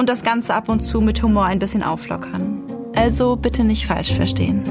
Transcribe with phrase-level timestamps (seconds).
[0.00, 2.90] und das Ganze ab und zu mit Humor ein bisschen auflockern.
[2.96, 4.64] Also bitte nicht falsch verstehen.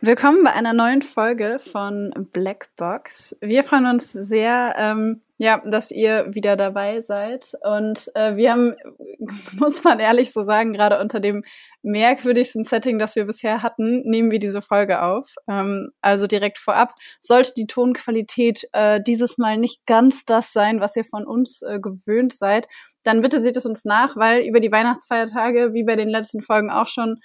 [0.00, 3.36] Willkommen bei einer neuen Folge von Blackbox.
[3.40, 7.52] Wir freuen uns sehr, ähm, ja, dass ihr wieder dabei seid.
[7.62, 8.74] Und äh, wir haben,
[9.60, 11.44] muss man ehrlich so sagen, gerade unter dem
[11.82, 15.34] merkwürdigsten Setting, das wir bisher hatten, nehmen wir diese Folge auf.
[15.48, 20.96] Ähm, also direkt vorab, sollte die Tonqualität äh, dieses Mal nicht ganz das sein, was
[20.96, 22.66] ihr von uns äh, gewöhnt seid,
[23.02, 26.70] dann bitte seht es uns nach, weil über die Weihnachtsfeiertage, wie bei den letzten Folgen
[26.70, 27.18] auch schon,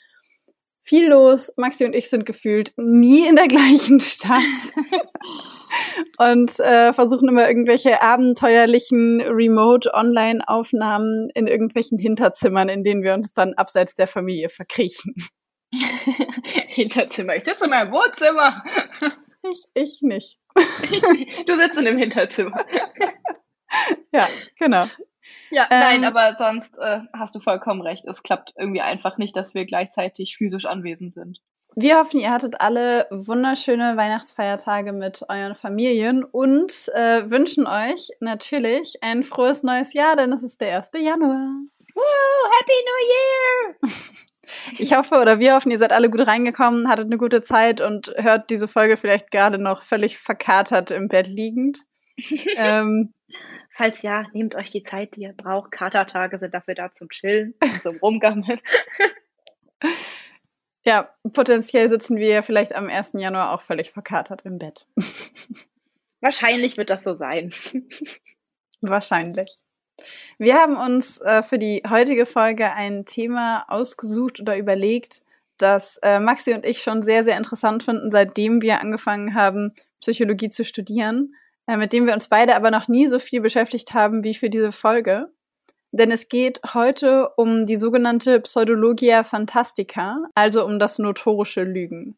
[0.88, 1.52] viel los.
[1.58, 4.42] Maxi und ich sind gefühlt nie in der gleichen Stadt.
[6.18, 13.54] und äh, versuchen immer irgendwelche abenteuerlichen Remote-Online-Aufnahmen in irgendwelchen Hinterzimmern, in denen wir uns dann
[13.54, 15.14] abseits der Familie verkriechen.
[16.68, 17.36] Hinterzimmer.
[17.36, 18.64] Ich sitze in meinem Wohnzimmer.
[19.52, 20.40] Ich, ich nicht.
[21.46, 22.66] du sitzt in dem Hinterzimmer.
[24.14, 24.28] ja,
[24.58, 24.86] genau.
[25.50, 28.06] Ja, ähm, nein, aber sonst äh, hast du vollkommen recht.
[28.06, 31.40] Es klappt irgendwie einfach nicht, dass wir gleichzeitig physisch anwesend sind.
[31.80, 38.98] Wir hoffen, ihr hattet alle wunderschöne Weihnachtsfeiertage mit euren Familien und äh, wünschen euch natürlich
[39.02, 40.90] ein frohes neues Jahr, denn es ist der 1.
[40.96, 41.54] Januar.
[41.94, 43.94] Woo, Happy New Year!
[44.80, 48.14] Ich hoffe oder wir hoffen, ihr seid alle gut reingekommen, hattet eine gute Zeit und
[48.16, 51.80] hört diese Folge vielleicht gerade noch völlig verkatert im Bett liegend.
[52.56, 53.14] ähm,
[53.78, 55.70] Falls ja, nehmt euch die Zeit, die ihr braucht.
[55.70, 58.60] Katertage sind dafür da zum Chillen und zum Rumgammeln.
[60.84, 63.14] Ja, potenziell sitzen wir ja vielleicht am 1.
[63.14, 64.88] Januar auch völlig verkatert im Bett.
[66.22, 67.54] Wahrscheinlich wird das so sein.
[68.82, 69.56] Wahrscheinlich.
[70.40, 75.22] Wir haben uns äh, für die heutige Folge ein Thema ausgesucht oder überlegt,
[75.60, 80.50] das äh, Maxi und ich schon sehr, sehr interessant finden, seitdem wir angefangen haben, Psychologie
[80.50, 81.36] zu studieren,
[81.76, 84.72] mit dem wir uns beide aber noch nie so viel beschäftigt haben wie für diese
[84.72, 85.30] Folge
[85.92, 92.18] denn es geht heute um die sogenannte Pseudologia Fantastica, also um das notorische Lügen.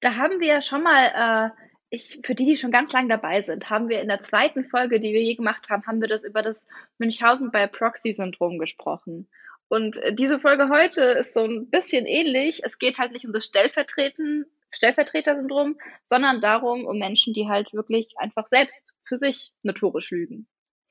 [0.00, 3.42] Da haben wir ja schon mal, äh, ich, für die, die schon ganz lang dabei
[3.42, 6.22] sind, haben wir in der zweiten Folge, die wir je gemacht haben, haben wir das
[6.22, 6.66] über das
[6.98, 9.26] Münchhausen bei Proxy-Syndrom gesprochen.
[9.68, 12.62] Und äh, diese Folge heute ist so ein bisschen ähnlich.
[12.62, 18.18] Es geht halt nicht um das Stellvertreten, Stellvertreter-Syndrom, sondern darum, um Menschen, die halt wirklich
[18.18, 20.46] einfach selbst für sich notorisch lügen.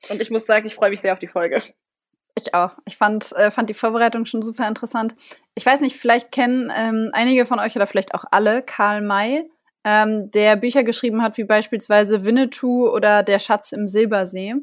[0.08, 1.58] Und ich muss sagen, ich freue mich sehr auf die Folge.
[2.36, 2.70] Ich auch.
[2.84, 5.14] Ich fand, äh, fand die Vorbereitung schon super interessant.
[5.54, 9.50] Ich weiß nicht, vielleicht kennen ähm, einige von euch oder vielleicht auch alle Karl May,
[9.84, 14.54] ähm, der Bücher geschrieben hat, wie beispielsweise Winnetou oder Der Schatz im Silbersee.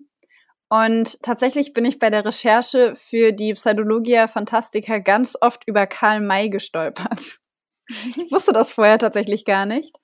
[0.70, 6.22] Und tatsächlich bin ich bei der Recherche für die Pseudologia Fantastica ganz oft über Karl
[6.22, 7.40] May gestolpert.
[7.88, 9.98] Ich wusste das vorher tatsächlich gar nicht.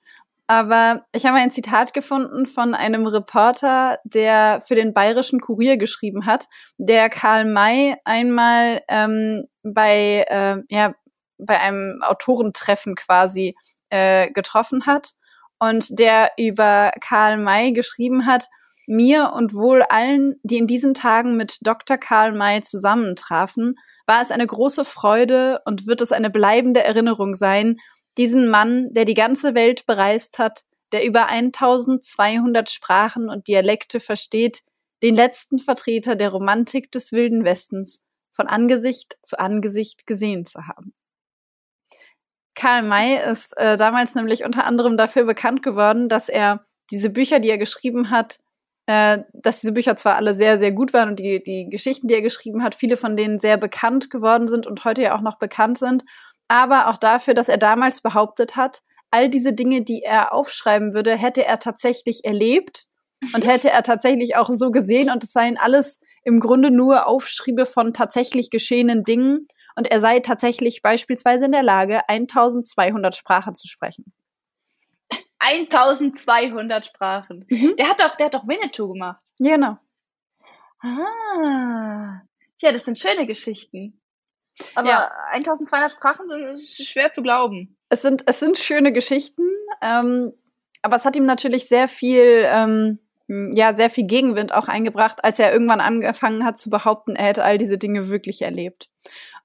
[0.46, 6.26] Aber ich habe ein Zitat gefunden von einem Reporter, der für den Bayerischen Kurier geschrieben
[6.26, 6.48] hat,
[6.78, 10.94] der Karl May einmal ähm, bei, äh, ja,
[11.38, 13.54] bei einem Autorentreffen quasi
[13.88, 15.12] äh, getroffen hat
[15.58, 18.48] und der über Karl May geschrieben hat,
[18.86, 21.96] mir und wohl allen, die in diesen Tagen mit Dr.
[21.96, 23.76] Karl May zusammentrafen,
[24.06, 27.76] war es eine große Freude und wird es eine bleibende Erinnerung sein,
[28.18, 34.62] diesen Mann, der die ganze Welt bereist hat, der über 1200 Sprachen und Dialekte versteht,
[35.02, 38.00] den letzten Vertreter der Romantik des Wilden Westens
[38.32, 40.94] von Angesicht zu Angesicht gesehen zu haben.
[42.54, 47.40] Karl May ist äh, damals nämlich unter anderem dafür bekannt geworden, dass er diese Bücher,
[47.40, 48.38] die er geschrieben hat,
[48.86, 52.14] äh, dass diese Bücher zwar alle sehr, sehr gut waren und die, die Geschichten, die
[52.14, 55.38] er geschrieben hat, viele von denen sehr bekannt geworden sind und heute ja auch noch
[55.38, 56.04] bekannt sind
[56.52, 61.16] aber auch dafür, dass er damals behauptet hat, all diese Dinge, die er aufschreiben würde,
[61.16, 62.84] hätte er tatsächlich erlebt
[63.34, 67.64] und hätte er tatsächlich auch so gesehen und es seien alles im Grunde nur Aufschriebe
[67.64, 69.46] von tatsächlich geschehenen Dingen
[69.76, 74.12] und er sei tatsächlich beispielsweise in der Lage, 1200 Sprachen zu sprechen.
[75.42, 77.46] 1200 Sprachen.
[77.48, 77.76] Mhm.
[77.76, 79.20] Der hat doch, der hat doch Winnetou gemacht.
[79.38, 79.78] Ja, genau.
[80.80, 82.22] Ah.
[82.60, 84.00] Ja, das sind schöne Geschichten.
[84.74, 85.10] Aber ja.
[85.32, 87.76] 1200 Sprachen sind schwer zu glauben.
[87.88, 89.42] Es sind, es sind schöne Geschichten,
[89.80, 90.32] ähm,
[90.82, 92.98] aber es hat ihm natürlich sehr viel, ähm,
[93.28, 97.44] ja, sehr viel Gegenwind auch eingebracht, als er irgendwann angefangen hat zu behaupten, er hätte
[97.44, 98.90] all diese Dinge wirklich erlebt.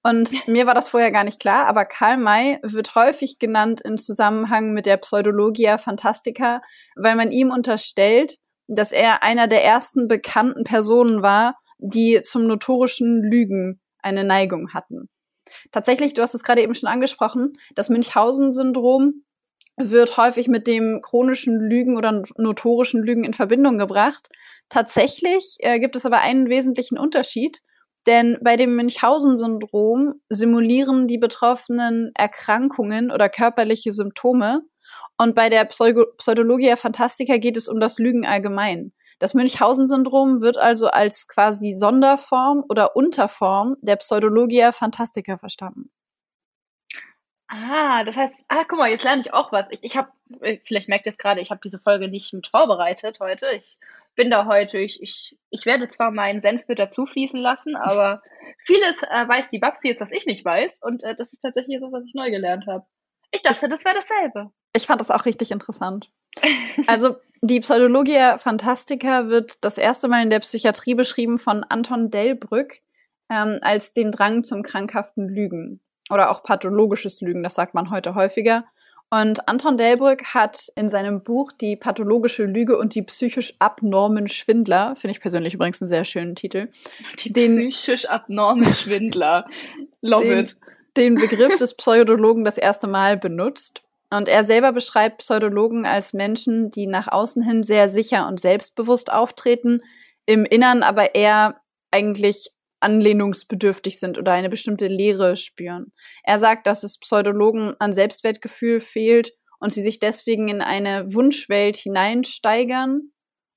[0.07, 3.97] Und mir war das vorher gar nicht klar, aber Karl May wird häufig genannt in
[3.97, 6.61] Zusammenhang mit der Pseudologia Fantastica,
[6.95, 8.37] weil man ihm unterstellt,
[8.67, 15.09] dass er einer der ersten bekannten Personen war, die zum notorischen Lügen eine Neigung hatten.
[15.73, 19.25] Tatsächlich, du hast es gerade eben schon angesprochen, das Münchhausen-Syndrom
[19.75, 24.29] wird häufig mit dem chronischen Lügen oder notorischen Lügen in Verbindung gebracht.
[24.69, 27.61] Tatsächlich äh, gibt es aber einen wesentlichen Unterschied,
[28.07, 34.61] denn bei dem Münchhausen-Syndrom simulieren die Betroffenen Erkrankungen oder körperliche Symptome
[35.17, 38.93] und bei der Pseudologia Fantastica geht es um das Lügen allgemein.
[39.19, 45.91] Das Münchhausen-Syndrom wird also als quasi Sonderform oder Unterform der Pseudologia Fantastica verstanden.
[47.49, 49.65] Ah, das heißt, ah, guck mal, jetzt lerne ich auch was.
[49.69, 50.11] Ich, ich habe,
[50.41, 53.47] äh, vielleicht merkt ihr es gerade, ich habe diese Folge nicht mit vorbereitet heute.
[53.55, 53.77] Ich
[54.17, 58.21] bin da heute, ich, ich, ich werde zwar meinen Senf mit dazu fließen lassen, aber
[58.65, 60.79] vieles äh, weiß die Babsi jetzt, was ich nicht weiß.
[60.81, 62.85] Und äh, das ist tatsächlich so, was ich neu gelernt habe.
[63.31, 64.51] Ich dachte, das wäre dasselbe.
[64.75, 66.11] Ich fand das auch richtig interessant.
[66.87, 72.81] Also die Pseudologia Fantastica wird das erste Mal in der Psychiatrie beschrieben von Anton Delbrück
[73.29, 78.15] ähm, als den Drang zum krankhaften Lügen oder auch pathologisches Lügen, das sagt man heute
[78.15, 78.65] häufiger.
[79.09, 84.95] Und Anton Delbrück hat in seinem Buch Die pathologische Lüge und die psychisch abnormen Schwindler,
[84.97, 86.67] finde ich persönlich übrigens einen sehr schönen Titel.
[87.19, 89.45] Die den, psychisch abnormen Schwindler.
[90.01, 90.57] Love den, it.
[90.97, 93.81] Den Begriff des Pseudologen das erste Mal benutzt.
[94.09, 99.11] Und er selber beschreibt Pseudologen als Menschen, die nach außen hin sehr sicher und selbstbewusst
[99.11, 99.79] auftreten,
[100.25, 101.61] im Innern aber eher
[101.91, 105.91] eigentlich anlehnungsbedürftig sind oder eine bestimmte Leere spüren.
[106.23, 111.75] Er sagt, dass es Pseudologen an Selbstwertgefühl fehlt und sie sich deswegen in eine Wunschwelt
[111.75, 113.11] hineinsteigern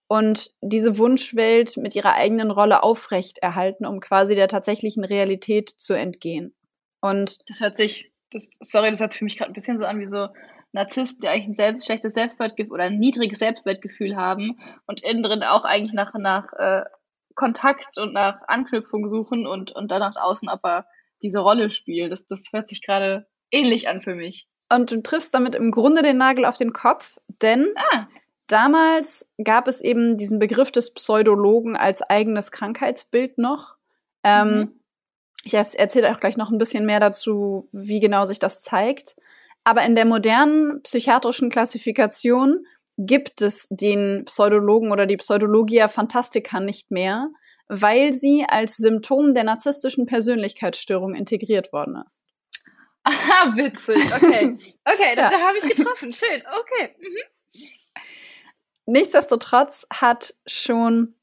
[0.08, 5.94] und diese Wunschwelt mit ihrer eigenen Rolle aufrecht erhalten, um quasi der tatsächlichen Realität zu
[5.94, 6.54] entgehen.
[7.00, 9.84] Und das hört sich das, sorry, das hört sich für mich gerade ein bisschen so
[9.84, 10.28] an wie so
[10.72, 15.42] Narzissten, die eigentlich ein selbst, schlechtes Selbstwertgefühl oder ein niedriges Selbstwertgefühl haben und innen drin
[15.42, 16.82] auch eigentlich nach, nach äh,
[17.34, 20.86] Kontakt und nach Anknüpfung suchen und, und dann nach außen aber
[21.22, 22.10] diese Rolle spielen.
[22.10, 24.48] Das, das hört sich gerade ähnlich an für mich.
[24.72, 28.06] Und du triffst damit im Grunde den Nagel auf den Kopf, denn ah.
[28.46, 33.76] damals gab es eben diesen Begriff des Pseudologen als eigenes Krankheitsbild noch.
[34.22, 34.80] Ähm, mhm.
[35.42, 39.16] Ich erzähle auch gleich noch ein bisschen mehr dazu, wie genau sich das zeigt.
[39.64, 42.64] Aber in der modernen psychiatrischen Klassifikation
[43.06, 47.30] gibt es den Pseudologen oder die Pseudologia Fantastica nicht mehr,
[47.68, 52.22] weil sie als Symptom der narzisstischen Persönlichkeitsstörung integriert worden ist.
[53.04, 53.96] Aha, witzig.
[54.14, 54.58] Okay.
[54.84, 55.30] Okay, ja.
[55.30, 56.12] da habe ich getroffen.
[56.12, 56.42] Schön.
[56.60, 56.94] Okay.
[56.98, 57.62] Mhm.
[58.86, 61.14] Nichtsdestotrotz hat schon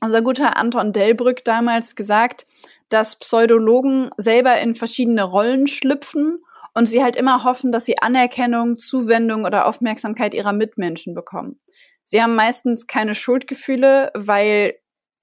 [0.00, 2.46] unser guter Anton Delbrück damals gesagt,
[2.90, 6.44] dass Pseudologen selber in verschiedene Rollen schlüpfen
[6.74, 11.58] und sie halt immer hoffen, dass sie Anerkennung, Zuwendung oder Aufmerksamkeit ihrer Mitmenschen bekommen.
[12.04, 14.74] Sie haben meistens keine Schuldgefühle, weil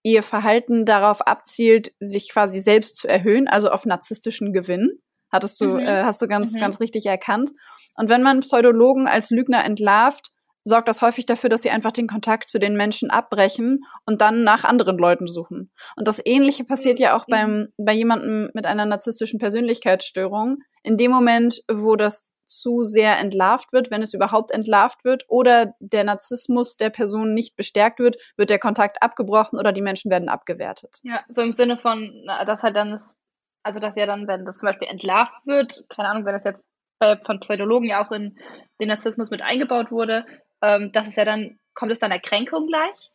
[0.03, 4.99] ihr Verhalten darauf abzielt, sich quasi selbst zu erhöhen, also auf narzisstischen Gewinn.
[5.31, 5.79] Hattest du, mhm.
[5.79, 6.59] äh, hast du ganz, mhm.
[6.59, 7.51] ganz richtig erkannt.
[7.95, 10.31] Und wenn man Pseudologen als Lügner entlarvt,
[10.63, 14.43] sorgt das häufig dafür, dass sie einfach den Kontakt zu den Menschen abbrechen und dann
[14.43, 15.71] nach anderen Leuten suchen.
[15.95, 20.57] Und das Ähnliche passiert ja auch beim, bei jemandem mit einer narzisstischen Persönlichkeitsstörung.
[20.85, 25.73] In dem Moment, wo das zu sehr entlarvt wird, wenn es überhaupt entlarvt wird, oder
[25.79, 30.29] der Narzissmus der Person nicht bestärkt wird, wird der Kontakt abgebrochen oder die Menschen werden
[30.29, 30.99] abgewertet.
[31.03, 33.17] Ja, so im Sinne von, dass halt dann ist,
[33.63, 36.61] also dass ja dann, wenn das zum Beispiel entlarvt wird, keine Ahnung, wenn das jetzt
[36.99, 38.37] bei, von Pseudologen ja auch in
[38.79, 40.25] den Narzissmus mit eingebaut wurde,
[40.61, 43.09] ähm, das ist ja dann, kommt es dann der Kränkung gleich?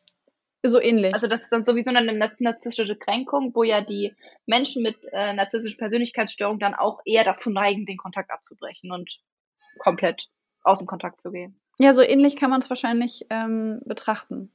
[0.63, 1.15] So ähnlich.
[1.15, 4.15] Also das ist dann sowieso eine narzisstische Kränkung, wo ja die
[4.47, 9.21] Menschen mit äh, narzisstischer Persönlichkeitsstörung dann auch eher dazu neigen, den Kontakt abzubrechen und
[9.79, 10.29] komplett
[10.63, 11.59] aus dem Kontakt zu gehen.
[11.79, 14.53] Ja, so ähnlich kann man es wahrscheinlich ähm, betrachten.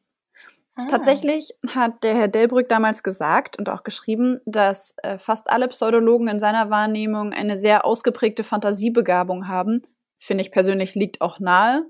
[0.75, 0.85] Ah.
[0.88, 6.27] Tatsächlich hat der Herr Delbrück damals gesagt und auch geschrieben, dass äh, fast alle Pseudologen
[6.27, 9.81] in seiner Wahrnehmung eine sehr ausgeprägte Fantasiebegabung haben.
[10.17, 11.85] Finde ich persönlich liegt auch nahe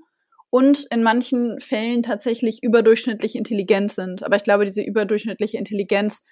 [0.50, 4.22] und in manchen Fällen tatsächlich überdurchschnittlich intelligent sind.
[4.22, 6.22] Aber ich glaube, diese überdurchschnittliche Intelligenz,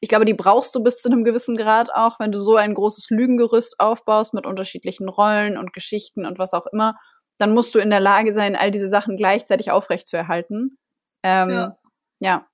[0.00, 2.74] ich glaube, die brauchst du bis zu einem gewissen Grad auch, wenn du so ein
[2.74, 6.94] großes Lügengerüst aufbaust mit unterschiedlichen Rollen und Geschichten und was auch immer,
[7.38, 10.78] dann musst du in der Lage sein, all diese Sachen gleichzeitig aufrechtzuerhalten.
[11.22, 11.78] Ähm, ja.
[12.20, 12.46] ja.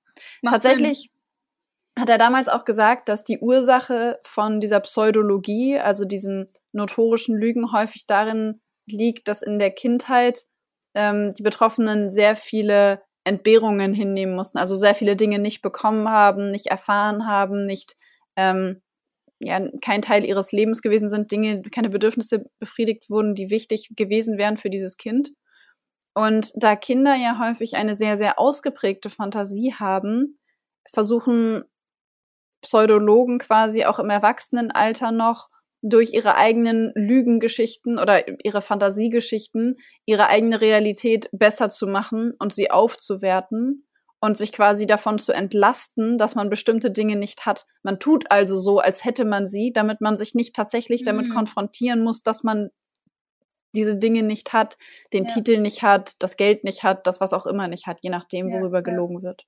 [0.45, 1.09] Tatsächlich
[1.95, 2.01] Sinn.
[2.01, 7.71] hat er damals auch gesagt, dass die Ursache von dieser Pseudologie, also diesem notorischen Lügen,
[7.71, 10.45] häufig darin liegt, dass in der Kindheit
[10.97, 16.49] ähm, die Betroffenen sehr viele Entbehrungen hinnehmen mussten, also sehr viele Dinge nicht bekommen haben,
[16.49, 17.95] nicht erfahren haben, nicht
[18.35, 18.81] ähm,
[19.39, 24.39] ja kein Teil ihres Lebens gewesen sind, Dinge, keine Bedürfnisse befriedigt wurden, die wichtig gewesen
[24.39, 25.33] wären für dieses Kind.
[26.15, 30.39] Und da Kinder ja häufig eine sehr, sehr ausgeprägte Fantasie haben,
[30.89, 31.63] versuchen
[32.61, 35.49] Pseudologen quasi auch im Erwachsenenalter noch
[35.89, 42.71] durch ihre eigenen Lügengeschichten oder ihre Fantasiegeschichten ihre eigene Realität besser zu machen und sie
[42.71, 43.87] aufzuwerten
[44.19, 47.65] und sich quasi davon zu entlasten, dass man bestimmte Dinge nicht hat.
[47.83, 51.33] Man tut also so, als hätte man sie, damit man sich nicht tatsächlich damit mhm.
[51.33, 52.69] konfrontieren muss, dass man
[53.75, 54.77] diese Dinge nicht hat,
[55.13, 55.33] den ja.
[55.33, 58.51] Titel nicht hat, das Geld nicht hat, das was auch immer nicht hat, je nachdem,
[58.51, 59.45] worüber ja, gelogen wird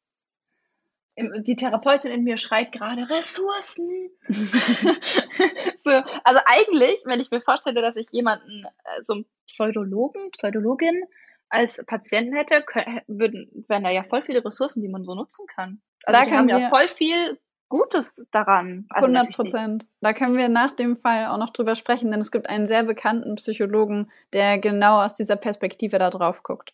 [1.41, 4.09] die Therapeutin in mir schreit gerade Ressourcen.
[4.27, 5.91] so,
[6.23, 11.03] also eigentlich, wenn ich mir vorstelle, dass ich jemanden, äh, so einen Pseudologen, Pseudologin
[11.49, 12.63] als Patienten hätte,
[13.07, 15.81] würden, wären da ja voll viele Ressourcen, die man so nutzen kann.
[16.03, 18.85] Also da die haben ja voll viel Gutes daran.
[18.89, 19.87] Also 100 Prozent.
[20.01, 22.83] Da können wir nach dem Fall auch noch drüber sprechen, denn es gibt einen sehr
[22.83, 26.73] bekannten Psychologen, der genau aus dieser Perspektive da drauf guckt.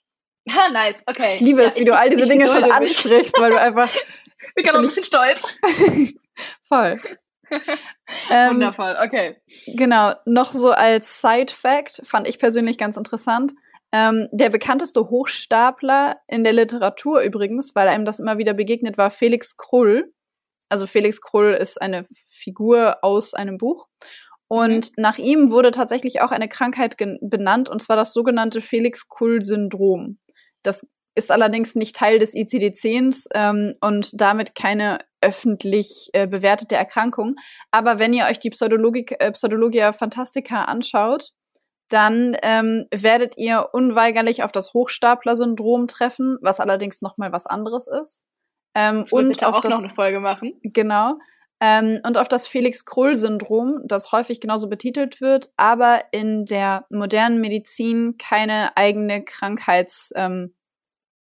[0.50, 1.34] Ah, nice, okay.
[1.36, 3.90] Ich liebe ja, es, wie ich, du all diese Dinge schon ansprichst, weil du einfach
[4.56, 5.44] bin gerade ein bisschen stolz.
[6.64, 7.00] Voll.
[8.32, 9.38] ähm, Wundervoll, okay.
[9.68, 13.54] Genau, noch so als Side-Fact fand ich persönlich ganz interessant.
[13.92, 19.12] Ähm, der bekannteste Hochstapler in der Literatur übrigens, weil einem das immer wieder begegnet war,
[19.12, 20.12] Felix Krull.
[20.70, 23.88] Also Felix Krull ist eine Figur aus einem Buch.
[24.48, 25.02] Und mhm.
[25.02, 30.20] nach ihm wurde tatsächlich auch eine Krankheit benannt, und zwar das sogenannte Felix-Krull-Syndrom.
[30.62, 37.36] Das ist allerdings nicht Teil des ICD-10s ähm, und damit keine öffentlich äh, bewertete Erkrankung.
[37.72, 41.32] Aber wenn ihr euch die Pseudologik, äh, Pseudologia Fantastica anschaut,
[41.90, 47.88] dann ähm, werdet ihr unweigerlich auf das Hochstapler-Syndrom treffen, was allerdings noch mal was anderes
[47.88, 48.24] ist.
[48.76, 50.60] Ähm, und auf auch das, noch eine Folge machen.
[50.64, 51.18] Genau.
[51.62, 58.18] Ähm, und auf das Felix-Krull-Syndrom, das häufig genauso betitelt wird, aber in der modernen Medizin
[58.18, 60.54] keine eigene Krankheits, ähm,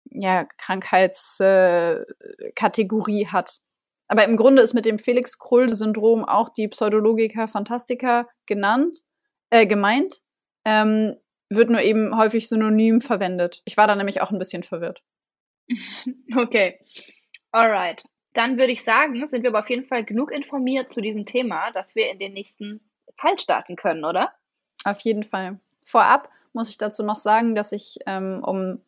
[0.06, 3.60] ja, Krankheitskategorie äh, hat.
[4.08, 9.00] Aber im Grunde ist mit dem Felix-Krull-Syndrom auch die Pseudologica Fantastica genannt,
[9.50, 10.20] äh, gemeint,
[10.66, 11.16] ähm,
[11.50, 13.62] wird nur eben häufig synonym verwendet.
[13.66, 15.04] Ich war da nämlich auch ein bisschen verwirrt.
[16.36, 16.80] Okay,
[17.52, 18.04] alright.
[18.34, 21.70] Dann würde ich sagen, sind wir aber auf jeden Fall genug informiert zu diesem Thema,
[21.72, 22.82] dass wir in den nächsten
[23.16, 24.34] Fall starten können, oder?
[24.86, 25.60] Auf jeden Fall.
[25.86, 28.82] Vorab muss ich dazu noch sagen, dass ich, ähm, um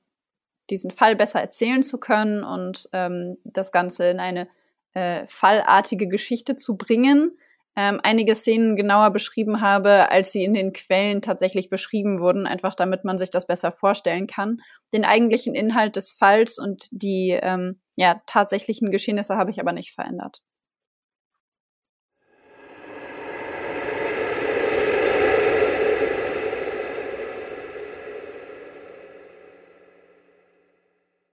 [0.70, 4.48] diesen Fall besser erzählen zu können und ähm, das Ganze in eine
[4.94, 7.38] äh, fallartige Geschichte zu bringen,
[7.76, 12.74] ähm, einige Szenen genauer beschrieben habe, als sie in den Quellen tatsächlich beschrieben wurden, einfach
[12.74, 14.62] damit man sich das besser vorstellen kann.
[14.94, 19.92] Den eigentlichen Inhalt des Falls und die ähm, ja, tatsächlichen Geschehnisse habe ich aber nicht
[19.92, 20.42] verändert.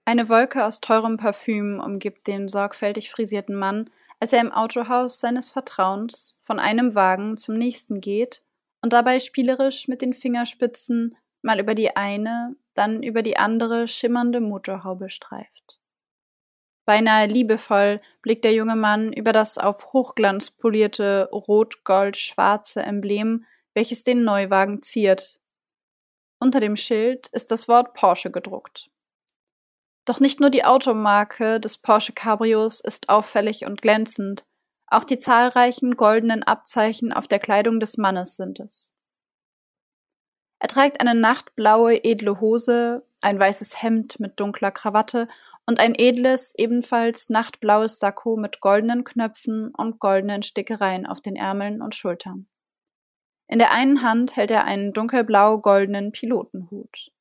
[0.05, 5.49] Eine Wolke aus teurem Parfüm umgibt den sorgfältig frisierten Mann, als er im Autohaus seines
[5.49, 8.43] Vertrauens von einem Wagen zum nächsten geht
[8.81, 14.41] und dabei spielerisch mit den Fingerspitzen mal über die eine, dann über die andere schimmernde
[14.41, 15.79] Motorhaube streift.
[16.85, 24.25] Beinahe liebevoll blickt der junge Mann über das auf Hochglanz polierte rot-gold-schwarze Emblem, welches den
[24.25, 25.39] Neuwagen ziert.
[26.39, 28.89] Unter dem Schild ist das Wort Porsche gedruckt.
[30.05, 34.45] Doch nicht nur die Automarke des Porsche Cabrios ist auffällig und glänzend,
[34.87, 38.93] auch die zahlreichen goldenen Abzeichen auf der Kleidung des Mannes sind es.
[40.59, 45.27] Er trägt eine nachtblaue edle Hose, ein weißes Hemd mit dunkler Krawatte
[45.65, 51.81] und ein edles, ebenfalls nachtblaues Sakko mit goldenen Knöpfen und goldenen Stickereien auf den Ärmeln
[51.81, 52.47] und Schultern.
[53.47, 57.12] In der einen Hand hält er einen dunkelblau-goldenen Pilotenhut.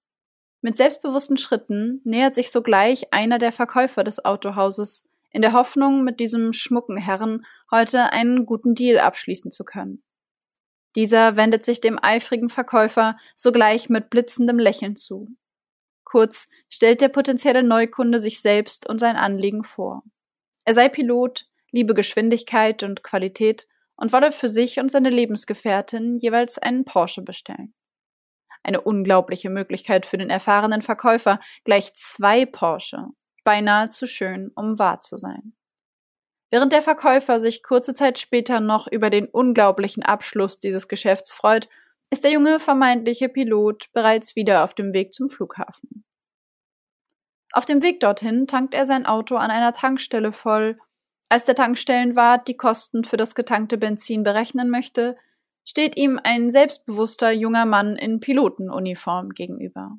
[0.63, 6.21] Mit selbstbewussten Schritten nähert sich sogleich einer der Verkäufer des Autohauses, in der Hoffnung, mit
[6.21, 10.03] diesem schmucken Herrn heute einen guten Deal abschließen zu können.
[10.95, 15.29] Dieser wendet sich dem eifrigen Verkäufer sogleich mit blitzendem Lächeln zu.
[16.05, 20.03] Kurz stellt der potenzielle Neukunde sich selbst und sein Anliegen vor.
[20.65, 23.67] Er sei Pilot, liebe Geschwindigkeit und Qualität
[23.97, 27.75] und wolle für sich und seine Lebensgefährtin jeweils einen Porsche bestellen.
[28.63, 33.07] Eine unglaubliche Möglichkeit für den erfahrenen Verkäufer, gleich zwei Porsche,
[33.45, 35.55] beinahe zu schön, um wahr zu sein.
[36.51, 41.69] Während der Verkäufer sich kurze Zeit später noch über den unglaublichen Abschluss dieses Geschäfts freut,
[42.11, 46.05] ist der junge vermeintliche Pilot bereits wieder auf dem Weg zum Flughafen.
[47.53, 50.79] Auf dem Weg dorthin tankt er sein Auto an einer Tankstelle voll.
[51.31, 55.17] Als der Tankstellenwart die Kosten für das getankte Benzin berechnen möchte,
[55.65, 59.97] steht ihm ein selbstbewusster junger Mann in Pilotenuniform gegenüber.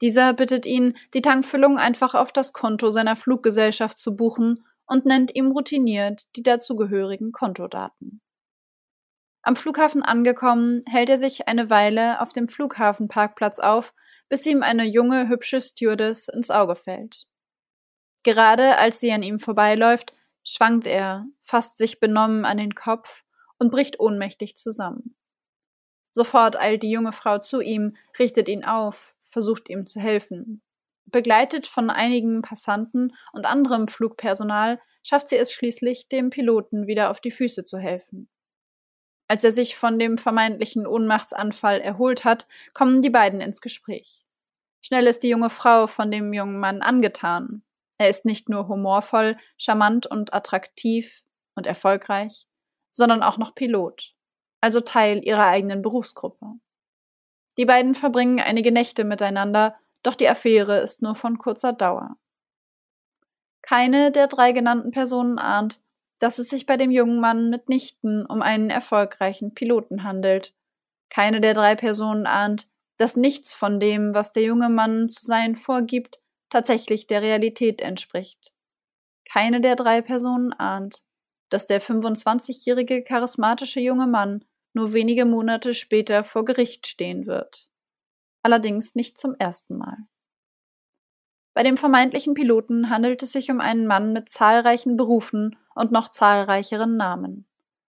[0.00, 5.34] Dieser bittet ihn, die Tankfüllung einfach auf das Konto seiner Fluggesellschaft zu buchen und nennt
[5.34, 8.22] ihm routiniert die dazugehörigen Kontodaten.
[9.42, 13.94] Am Flughafen angekommen, hält er sich eine Weile auf dem Flughafenparkplatz auf,
[14.28, 17.26] bis ihm eine junge, hübsche Stewardess ins Auge fällt.
[18.22, 23.22] Gerade als sie an ihm vorbeiläuft, schwankt er, fasst sich benommen an den Kopf
[23.60, 25.14] und bricht ohnmächtig zusammen.
[26.10, 30.62] Sofort eilt die junge Frau zu ihm, richtet ihn auf, versucht ihm zu helfen.
[31.06, 37.20] Begleitet von einigen Passanten und anderem Flugpersonal schafft sie es schließlich, dem Piloten wieder auf
[37.20, 38.28] die Füße zu helfen.
[39.28, 44.24] Als er sich von dem vermeintlichen Ohnmachtsanfall erholt hat, kommen die beiden ins Gespräch.
[44.80, 47.62] Schnell ist die junge Frau von dem jungen Mann angetan.
[47.98, 51.22] Er ist nicht nur humorvoll, charmant und attraktiv
[51.54, 52.48] und erfolgreich,
[52.90, 54.14] sondern auch noch Pilot,
[54.60, 56.46] also Teil ihrer eigenen Berufsgruppe.
[57.56, 62.16] Die beiden verbringen einige Nächte miteinander, doch die Affäre ist nur von kurzer Dauer.
[63.62, 65.80] Keine der drei genannten Personen ahnt,
[66.18, 70.54] dass es sich bei dem jungen Mann mitnichten um einen erfolgreichen Piloten handelt.
[71.08, 72.68] Keine der drei Personen ahnt,
[72.98, 76.20] dass nichts von dem, was der junge Mann zu sein vorgibt,
[76.50, 78.52] tatsächlich der Realität entspricht.
[79.24, 81.02] Keine der drei Personen ahnt,
[81.50, 87.68] dass der 25-jährige charismatische junge Mann nur wenige Monate später vor Gericht stehen wird.
[88.42, 89.98] Allerdings nicht zum ersten Mal.
[91.52, 96.08] Bei dem vermeintlichen Piloten handelt es sich um einen Mann mit zahlreichen Berufen und noch
[96.08, 97.46] zahlreicheren Namen.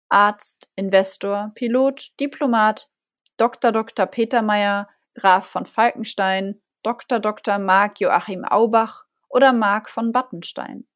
[0.09, 2.91] Arzt, Investor, Pilot, Diplomat,
[3.37, 3.71] Dr.
[3.71, 4.07] Dr.
[4.07, 7.21] Peter Meyer, Graf von Falkenstein, Dr.
[7.21, 7.59] Dr.
[7.59, 10.87] Mark Joachim Aubach oder Mark von Battenstein.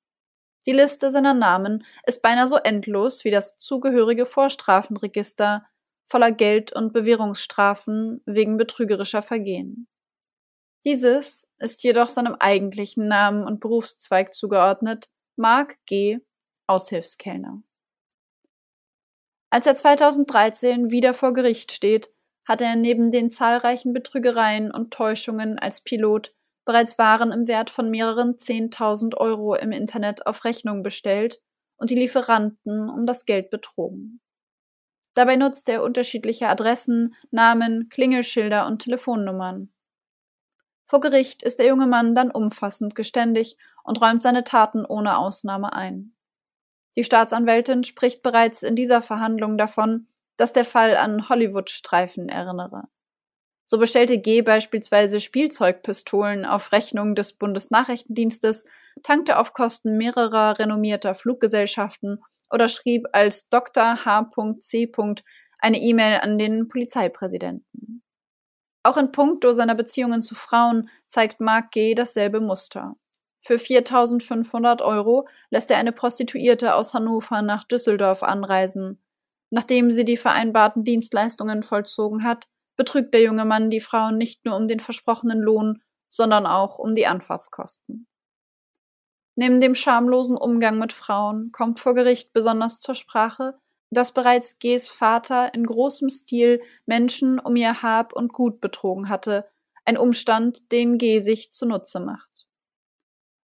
[0.67, 5.67] Die Liste seiner Namen ist beinahe so endlos wie das zugehörige Vorstrafenregister
[6.07, 9.89] voller Geld- und Bewährungsstrafen wegen betrügerischer Vergehen.
[10.85, 16.19] Dieses ist jedoch seinem eigentlichen Namen und Berufszweig zugeordnet, Mark G.
[16.67, 17.63] Aushilfskellner.
[19.51, 22.11] Als er 2013 wieder vor Gericht steht,
[22.47, 27.91] hat er neben den zahlreichen Betrügereien und Täuschungen als Pilot bereits Waren im Wert von
[27.91, 31.41] mehreren 10.000 Euro im Internet auf Rechnung bestellt
[31.77, 34.21] und die Lieferanten um das Geld betrogen.
[35.15, 39.73] Dabei nutzt er unterschiedliche Adressen, Namen, Klingelschilder und Telefonnummern.
[40.87, 45.73] Vor Gericht ist der junge Mann dann umfassend geständig und räumt seine Taten ohne Ausnahme
[45.73, 46.15] ein.
[46.97, 52.85] Die Staatsanwältin spricht bereits in dieser Verhandlung davon, dass der Fall an Hollywood-Streifen erinnere.
[53.65, 58.67] So bestellte G beispielsweise Spielzeugpistolen auf Rechnung des Bundesnachrichtendienstes,
[59.03, 64.05] tankte auf Kosten mehrerer renommierter Fluggesellschaften oder schrieb als Dr.
[64.05, 64.93] H.C.
[65.61, 68.03] eine E-Mail an den Polizeipräsidenten.
[68.83, 71.95] Auch in puncto seiner Beziehungen zu Frauen zeigt Mark G.
[71.95, 72.97] dasselbe Muster.
[73.41, 79.03] Für 4500 Euro lässt er eine Prostituierte aus Hannover nach Düsseldorf anreisen.
[79.51, 82.47] Nachdem sie die vereinbarten Dienstleistungen vollzogen hat,
[82.77, 86.95] betrügt der junge Mann die Frauen nicht nur um den versprochenen Lohn, sondern auch um
[86.95, 88.07] die Anfahrtskosten.
[89.37, 93.59] Neben dem schamlosen Umgang mit Frauen kommt vor Gericht besonders zur Sprache,
[93.91, 99.49] dass bereits Gs Vater in großem Stil Menschen um ihr Hab und Gut betrogen hatte,
[99.85, 102.29] ein Umstand, den G sich zunutze macht.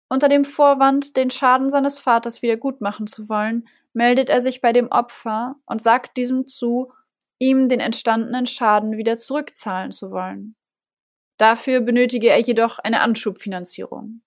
[0.09, 4.61] Unter dem Vorwand, den Schaden seines Vaters wieder gut machen zu wollen, meldet er sich
[4.61, 6.93] bei dem Opfer und sagt diesem zu,
[7.41, 10.55] ihm den entstandenen Schaden wieder zurückzahlen zu wollen.
[11.39, 14.23] Dafür benötige er jedoch eine Anschubfinanzierung.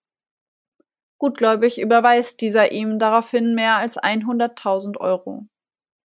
[1.19, 5.45] Gutgläubig überweist dieser ihm daraufhin mehr als 100.000 Euro.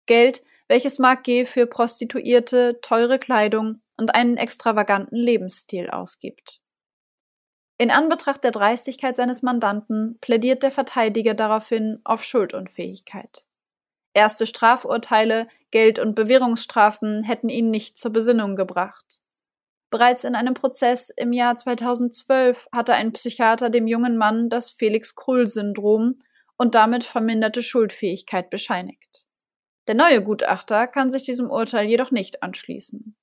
[0.07, 1.45] Geld, welches Mark G.
[1.45, 6.59] für Prostituierte, teure Kleidung und einen extravaganten Lebensstil ausgibt.
[7.77, 13.45] In Anbetracht der Dreistigkeit seines Mandanten plädiert der Verteidiger daraufhin auf Schuldunfähigkeit.
[14.13, 19.19] Erste Strafurteile, Geld- und Bewährungsstrafen hätten ihn nicht zur Besinnung gebracht.
[19.89, 26.17] Bereits in einem Prozess im Jahr 2012 hatte ein Psychiater dem jungen Mann das Felix-Krull-Syndrom
[26.55, 29.25] und damit verminderte Schuldfähigkeit bescheinigt.
[29.89, 33.17] Der neue Gutachter kann sich diesem Urteil jedoch nicht anschließen.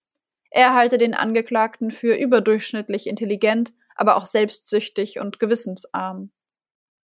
[0.51, 6.33] Er halte den Angeklagten für überdurchschnittlich intelligent, aber auch selbstsüchtig und gewissensarm.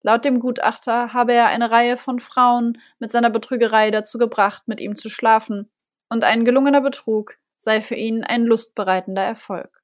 [0.02, 4.80] Laut dem Gutachter habe er eine Reihe von Frauen mit seiner Betrügerei dazu gebracht, mit
[4.80, 5.70] ihm zu schlafen,
[6.08, 9.82] und ein gelungener Betrug sei für ihn ein lustbereitender Erfolg.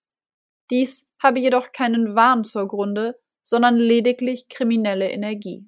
[0.71, 5.67] Dies habe jedoch keinen Wahn zur Grunde, sondern lediglich kriminelle Energie.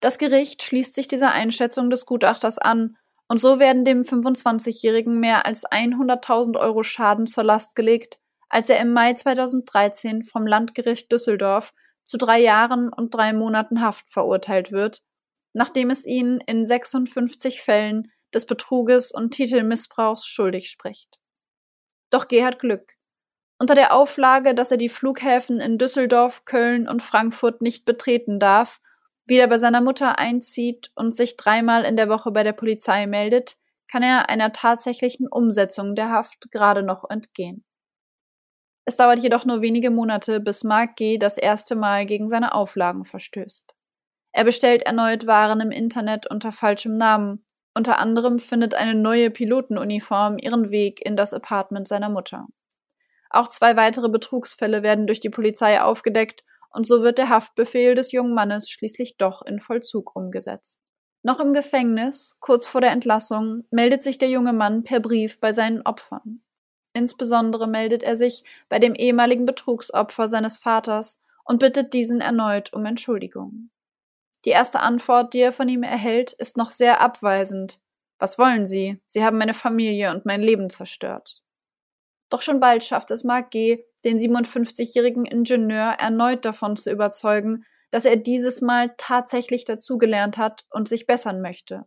[0.00, 2.96] Das Gericht schließt sich dieser Einschätzung des Gutachters an,
[3.28, 8.80] und so werden dem 25-Jährigen mehr als 100.000 Euro Schaden zur Last gelegt, als er
[8.80, 11.72] im Mai 2013 vom Landgericht Düsseldorf
[12.04, 15.02] zu drei Jahren und drei Monaten Haft verurteilt wird,
[15.52, 21.18] nachdem es ihn in 56 Fällen des Betruges und Titelmissbrauchs schuldig spricht.
[22.10, 22.96] Doch G hat Glück.
[23.58, 28.80] Unter der Auflage, dass er die Flughäfen in Düsseldorf, Köln und Frankfurt nicht betreten darf,
[29.26, 33.56] wieder bei seiner Mutter einzieht und sich dreimal in der Woche bei der Polizei meldet,
[33.86, 37.64] kann er einer tatsächlichen Umsetzung der Haft gerade noch entgehen.
[38.90, 41.16] Es dauert jedoch nur wenige Monate, bis Mark G.
[41.16, 43.72] das erste Mal gegen seine Auflagen verstößt.
[44.32, 50.38] Er bestellt erneut Waren im Internet unter falschem Namen unter anderem findet eine neue Pilotenuniform
[50.38, 52.48] ihren Weg in das Apartment seiner Mutter.
[53.30, 58.10] Auch zwei weitere Betrugsfälle werden durch die Polizei aufgedeckt und so wird der Haftbefehl des
[58.10, 60.80] jungen Mannes schließlich doch in Vollzug umgesetzt.
[61.22, 65.52] Noch im Gefängnis, kurz vor der Entlassung, meldet sich der junge Mann per Brief bei
[65.52, 66.42] seinen Opfern.
[66.92, 72.84] Insbesondere meldet er sich bei dem ehemaligen Betrugsopfer seines Vaters und bittet diesen erneut um
[72.84, 73.70] Entschuldigung.
[74.44, 77.80] Die erste Antwort, die er von ihm erhält, ist noch sehr abweisend.
[78.18, 79.00] Was wollen Sie?
[79.06, 81.42] Sie haben meine Familie und mein Leben zerstört.
[82.30, 88.04] Doch schon bald schafft es Mark G., den 57-jährigen Ingenieur, erneut davon zu überzeugen, dass
[88.04, 91.86] er dieses Mal tatsächlich dazugelernt hat und sich bessern möchte.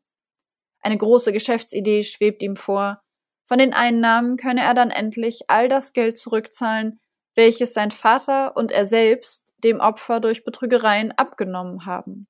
[0.81, 3.01] Eine große Geschäftsidee schwebt ihm vor.
[3.45, 6.99] Von den Einnahmen könne er dann endlich all das Geld zurückzahlen,
[7.35, 12.27] welches sein Vater und er selbst dem Opfer durch Betrügereien abgenommen haben.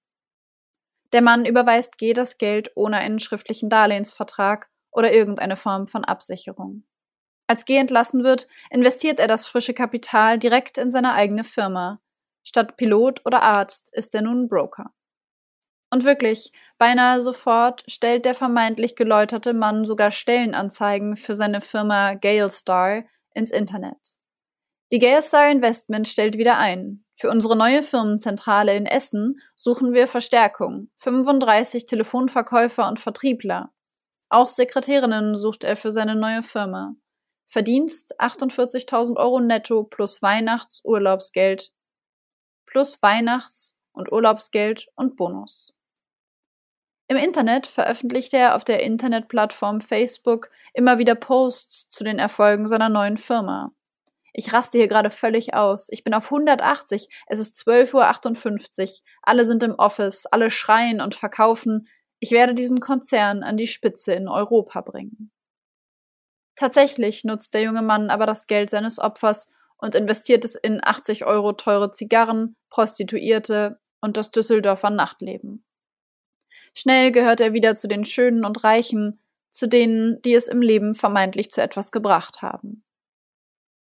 [1.12, 6.84] Der Mann überweist G das Geld ohne einen schriftlichen Darlehensvertrag oder irgendeine Form von Absicherung.
[7.47, 12.02] Als G entlassen wird, investiert er das frische Kapital direkt in seine eigene Firma.
[12.43, 14.91] Statt Pilot oder Arzt ist er nun Broker.
[15.94, 23.04] Und wirklich, beinahe sofort stellt der vermeintlich geläuterte Mann sogar Stellenanzeigen für seine Firma Galestar
[23.36, 24.18] ins Internet.
[24.92, 27.06] Die Galestar Investment stellt wieder ein.
[27.14, 30.90] Für unsere neue Firmenzentrale in Essen suchen wir Verstärkung.
[30.96, 33.72] 35 Telefonverkäufer und Vertriebler.
[34.30, 36.96] Auch Sekretärinnen sucht er für seine neue Firma.
[37.46, 41.72] Verdienst 48.000 Euro netto plus Weihnachtsurlaubsgeld
[42.66, 45.76] plus Weihnachts- und Urlaubsgeld und Bonus.
[47.08, 52.89] Im Internet veröffentlicht er auf der Internetplattform Facebook immer wieder Posts zu den Erfolgen seiner
[52.89, 53.72] neuen Firma.
[54.34, 55.89] Ich raste hier gerade völlig aus.
[55.92, 57.08] Ich bin auf 180.
[57.28, 59.06] Es ist 12.58 Uhr.
[59.22, 60.26] Alle sind im Office.
[60.26, 61.88] Alle schreien und verkaufen.
[62.20, 65.32] Ich werde diesen Konzern an die Spitze in Europa bringen.
[66.56, 71.26] Tatsächlich nutzt der junge Mann aber das Geld seines Opfers und investiert es in 80
[71.26, 75.66] Euro teure Zigarren, Prostituierte und das Düsseldorfer Nachtleben.
[76.74, 80.96] Schnell gehört er wieder zu den Schönen und Reichen, zu denen, die es im Leben
[80.96, 82.84] vermeintlich zu etwas gebracht haben.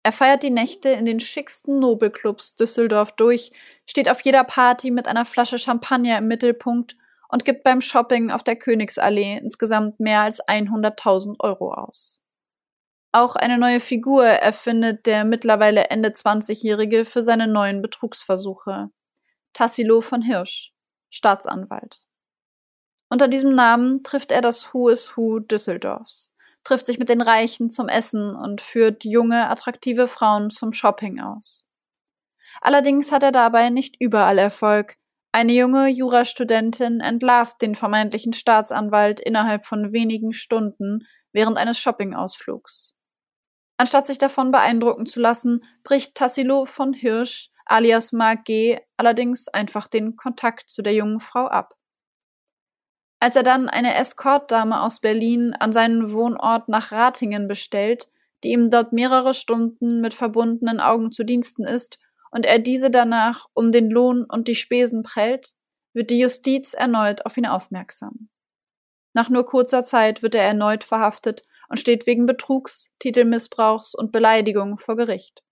[0.04, 3.52] Er feiert die Nächte in den schicksten Nobelclubs Düsseldorf durch,
[3.88, 6.98] steht auf jeder Party mit einer Flasche Champagner im Mittelpunkt
[7.30, 12.20] und gibt beim Shopping auf der Königsallee insgesamt mehr als 100.000 Euro aus.
[13.14, 18.90] Auch eine neue Figur erfindet der mittlerweile Ende 20-Jährige für seine neuen Betrugsversuche.
[19.54, 20.74] Tassilo von Hirsch,
[21.10, 22.08] Staatsanwalt.
[23.12, 26.32] Unter diesem Namen trifft er das Who is Who Düsseldorfs
[26.64, 31.66] trifft sich mit den Reichen zum Essen und führt junge, attraktive Frauen zum Shopping aus.
[32.62, 34.96] Allerdings hat er dabei nicht überall Erfolg.
[35.32, 42.96] Eine junge Jurastudentin entlarvt den vermeintlichen Staatsanwalt innerhalb von wenigen Stunden während eines Shoppingausflugs.
[43.78, 48.80] Anstatt sich davon beeindrucken zu lassen, bricht Tassilo von Hirsch alias Mark G.
[48.98, 51.74] allerdings einfach den Kontakt zu der jungen Frau ab.
[53.24, 58.10] Als er dann eine Escortdame aus Berlin an seinen Wohnort nach Ratingen bestellt,
[58.44, 62.00] die ihm dort mehrere Stunden mit verbundenen Augen zu Diensten ist,
[62.32, 65.54] und er diese danach um den Lohn und die Spesen prellt,
[65.94, 68.30] wird die Justiz erneut auf ihn aufmerksam.
[69.14, 74.80] Nach nur kurzer Zeit wird er erneut verhaftet und steht wegen Betrugs, Titelmissbrauchs und Beleidigung
[74.80, 75.44] vor Gericht.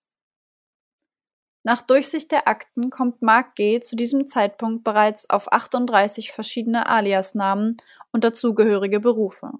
[1.63, 3.79] Nach Durchsicht der Akten kommt Mark G.
[3.81, 7.75] zu diesem Zeitpunkt bereits auf 38 verschiedene Aliasnamen
[8.11, 9.51] und dazugehörige Berufe.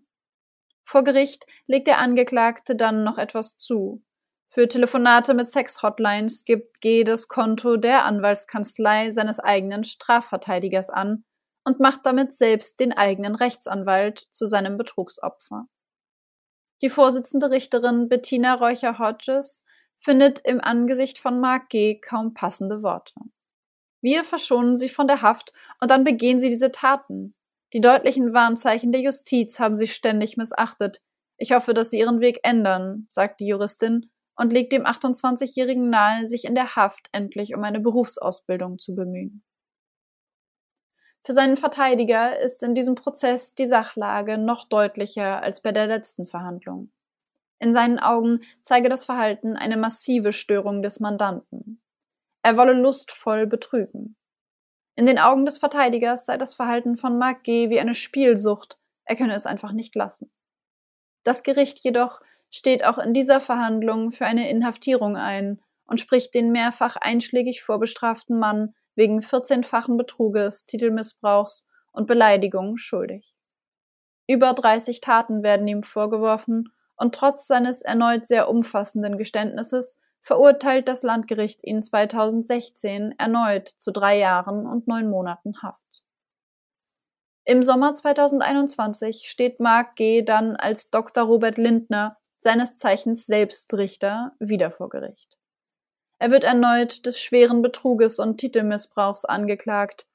[0.84, 4.02] Vor Gericht legt der Angeklagte dann noch etwas zu.
[4.48, 7.04] Für Telefonate mit Sex-Hotlines gibt G.
[7.04, 11.26] das Konto der Anwaltskanzlei seines eigenen Strafverteidigers an
[11.64, 15.68] und macht damit selbst den eigenen Rechtsanwalt zu seinem Betrugsopfer.
[16.82, 19.62] Die Vorsitzende Richterin Bettina Räucher-Hodges
[20.00, 22.00] findet im Angesicht von Mark G.
[22.00, 23.14] kaum passende Worte.
[24.02, 27.36] Wir verschonen sie von der Haft und dann begehen sie diese Taten.
[27.74, 31.02] Die deutlichen Warnzeichen der Justiz haben sie ständig missachtet.
[31.38, 36.26] Ich hoffe, dass sie ihren Weg ändern, sagt die Juristin und legt dem 28-Jährigen nahe,
[36.26, 39.44] sich in der Haft endlich um eine Berufsausbildung zu bemühen.
[41.22, 46.26] Für seinen Verteidiger ist in diesem Prozess die Sachlage noch deutlicher als bei der letzten
[46.26, 46.92] Verhandlung.
[47.60, 51.82] In seinen Augen zeige das Verhalten eine massive Störung des Mandanten.
[52.42, 54.16] Er wolle lustvoll betrügen.
[54.96, 57.70] In den Augen des Verteidigers sei das Verhalten von Mark G.
[57.70, 60.32] wie eine Spielsucht, er könne es einfach nicht lassen.
[61.24, 66.52] Das Gericht jedoch steht auch in dieser Verhandlung für eine Inhaftierung ein und spricht den
[66.52, 73.38] mehrfach einschlägig vorbestraften Mann wegen 14-fachen Betruges, Titelmissbrauchs und Beleidigung schuldig.
[74.28, 81.02] Über 30 Taten werden ihm vorgeworfen und trotz seines erneut sehr umfassenden Geständnisses verurteilt das
[81.02, 86.04] Landgericht ihn 2016 erneut zu drei Jahren und neun Monaten Haft.
[87.46, 90.22] Im Sommer 2021 steht Mark G.
[90.22, 91.24] dann als Dr.
[91.24, 95.38] Robert Lindner, seines Zeichens Selbstrichter, wieder vor Gericht.
[96.20, 100.06] Er wird erneut des schweren Betruges und Titelmissbrauchs angeklagt.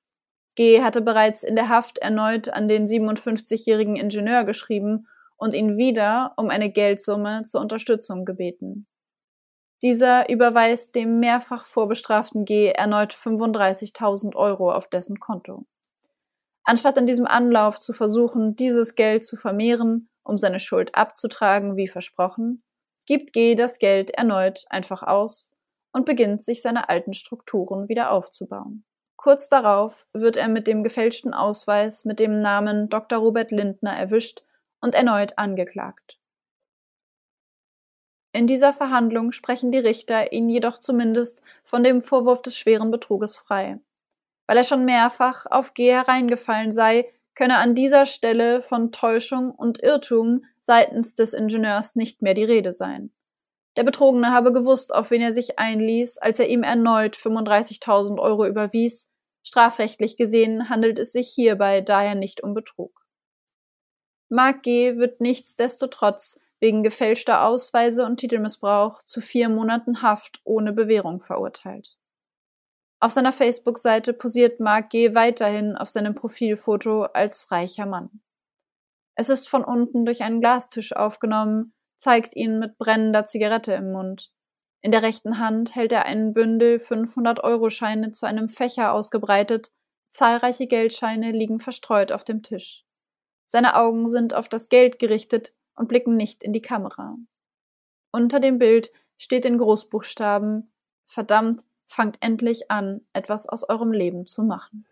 [0.54, 0.82] G.
[0.82, 6.50] hatte bereits in der Haft erneut an den 57-jährigen Ingenieur geschrieben und ihn wieder um
[6.50, 8.86] eine Geldsumme zur Unterstützung gebeten.
[9.82, 15.66] Dieser überweist dem mehrfach vorbestraften G erneut 35.000 Euro auf dessen Konto.
[16.64, 21.88] Anstatt in diesem Anlauf zu versuchen, dieses Geld zu vermehren, um seine Schuld abzutragen, wie
[21.88, 22.62] versprochen,
[23.06, 25.52] gibt G das Geld erneut einfach aus
[25.92, 28.84] und beginnt sich seine alten Strukturen wieder aufzubauen.
[29.16, 33.18] Kurz darauf wird er mit dem gefälschten Ausweis mit dem Namen Dr.
[33.18, 34.43] Robert Lindner erwischt
[34.84, 36.20] und erneut angeklagt.
[38.34, 43.34] In dieser Verhandlung sprechen die Richter ihn jedoch zumindest von dem Vorwurf des schweren Betruges
[43.34, 43.80] frei.
[44.46, 49.82] Weil er schon mehrfach auf G hereingefallen sei, könne an dieser Stelle von Täuschung und
[49.82, 53.10] Irrtum seitens des Ingenieurs nicht mehr die Rede sein.
[53.78, 58.44] Der Betrogene habe gewusst, auf wen er sich einließ, als er ihm erneut 35.000 Euro
[58.44, 59.08] überwies.
[59.42, 63.03] Strafrechtlich gesehen handelt es sich hierbei daher nicht um Betrug.
[64.28, 64.96] Mark G.
[64.96, 71.98] wird nichtsdestotrotz wegen gefälschter Ausweise und Titelmissbrauch zu vier Monaten Haft ohne Bewährung verurteilt.
[73.00, 75.14] Auf seiner Facebook-Seite posiert Mark G.
[75.14, 78.22] weiterhin auf seinem Profilfoto als reicher Mann.
[79.14, 84.32] Es ist von unten durch einen Glastisch aufgenommen, zeigt ihn mit brennender Zigarette im Mund.
[84.80, 89.70] In der rechten Hand hält er einen Bündel 500-Euro-Scheine zu einem Fächer ausgebreitet,
[90.08, 92.84] zahlreiche Geldscheine liegen verstreut auf dem Tisch.
[93.46, 97.16] Seine Augen sind auf das Geld gerichtet und blicken nicht in die Kamera.
[98.10, 100.70] Unter dem Bild steht in Großbuchstaben
[101.06, 104.86] Verdammt, fangt endlich an, etwas aus eurem Leben zu machen.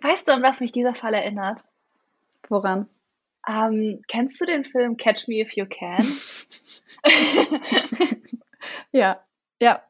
[0.00, 1.64] Weißt du, an was mich dieser Fall erinnert?
[2.48, 2.88] Woran?
[3.46, 6.06] Ähm, kennst du den Film Catch Me If You Can?
[8.92, 9.24] ja,
[9.60, 9.82] ja.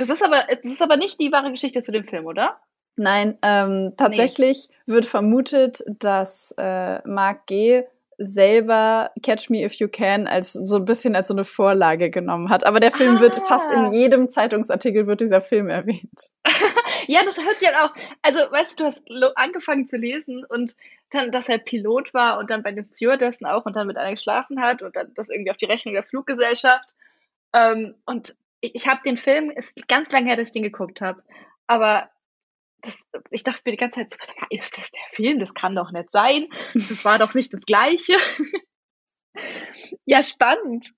[0.00, 2.58] Das ist aber, das ist aber nicht die wahre Geschichte zu dem Film, oder?
[2.96, 4.94] Nein, ähm, tatsächlich nee.
[4.94, 7.84] wird vermutet, dass äh, Mark G.
[8.16, 12.48] selber Catch Me If You Can als so ein bisschen als so eine Vorlage genommen
[12.48, 12.64] hat.
[12.64, 13.20] Aber der Film ah.
[13.20, 16.32] wird fast in jedem Zeitungsartikel wird dieser Film erwähnt.
[17.06, 17.94] ja, das hört sich halt auch.
[18.22, 19.02] Also, weißt du, du hast
[19.36, 20.76] angefangen zu lesen und
[21.10, 24.14] dann, dass er Pilot war und dann bei den Stewardessen auch und dann mit einer
[24.14, 26.88] geschlafen hat und dann das irgendwie auf die Rechnung der Fluggesellschaft.
[27.52, 31.22] Ähm, und ich habe den Film, ist ganz lange her, dass ich den geguckt habe,
[31.66, 32.10] aber
[32.82, 34.14] das, ich dachte mir die ganze Zeit,
[34.50, 35.38] ist das der Film?
[35.38, 36.48] Das kann doch nicht sein.
[36.74, 38.16] Das war doch nicht das Gleiche.
[40.04, 40.92] ja, spannend.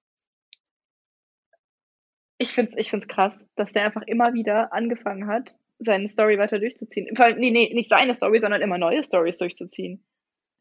[2.39, 6.39] Ich finde es ich find's krass, dass der einfach immer wieder angefangen hat, seine Story
[6.39, 7.07] weiter durchzuziehen.
[7.07, 10.05] Im Fall, nee, nee, nicht seine Story, sondern immer neue Stories durchzuziehen.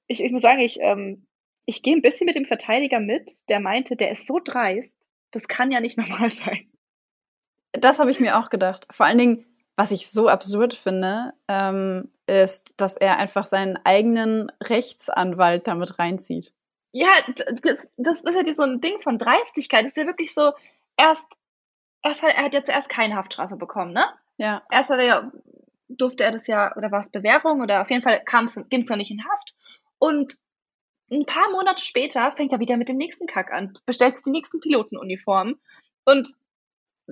[0.07, 1.27] Ich, ich muss sagen, ich, ähm,
[1.65, 4.97] ich gehe ein bisschen mit dem Verteidiger mit, der meinte, der ist so dreist,
[5.31, 6.71] das kann ja nicht normal sein
[7.73, 8.87] das habe ich mir auch gedacht.
[8.91, 14.51] Vor allen Dingen, was ich so absurd finde, ähm, ist, dass er einfach seinen eigenen
[14.61, 16.53] Rechtsanwalt damit reinzieht.
[16.91, 17.09] Ja,
[17.61, 19.85] das, das ist ja so ein Ding von Dreistigkeit.
[19.85, 20.51] Das ist ja wirklich so,
[20.97, 21.27] erst,
[22.03, 24.05] erst hat, er hat ja zuerst keine Haftstrafe bekommen, ne?
[24.37, 24.61] Ja.
[24.69, 25.31] Erst hat er ja,
[25.87, 28.21] durfte er das ja, oder war es Bewährung, oder auf jeden Fall
[28.69, 29.55] ging es noch nicht in Haft.
[29.99, 30.35] Und
[31.11, 34.31] ein paar Monate später fängt er wieder mit dem nächsten Kack an, bestellt sich die
[34.31, 35.59] nächsten Pilotenuniformen
[36.05, 36.29] und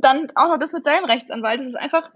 [0.01, 1.59] dann auch noch das mit seinem Rechtsanwalt.
[1.59, 2.09] Das ist einfach,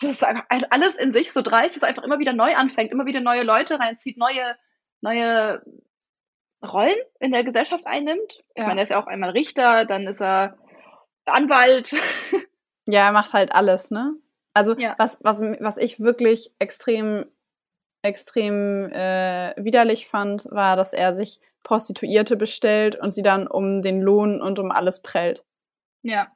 [0.00, 2.92] das ist einfach alles in sich so dreist, dass es einfach immer wieder neu anfängt,
[2.92, 4.56] immer wieder neue Leute reinzieht, neue,
[5.00, 5.62] neue
[6.62, 8.42] Rollen in der Gesellschaft einnimmt.
[8.56, 8.62] Ja.
[8.62, 10.58] Ich meine, er ist ja auch einmal Richter, dann ist er
[11.26, 11.92] Anwalt.
[12.86, 14.14] Ja, er macht halt alles, ne?
[14.52, 14.94] Also ja.
[14.98, 17.24] was, was, was ich wirklich extrem,
[18.02, 24.02] extrem äh, widerlich fand, war, dass er sich Prostituierte bestellt und sie dann um den
[24.02, 25.44] Lohn und um alles prellt.
[26.02, 26.30] Ja.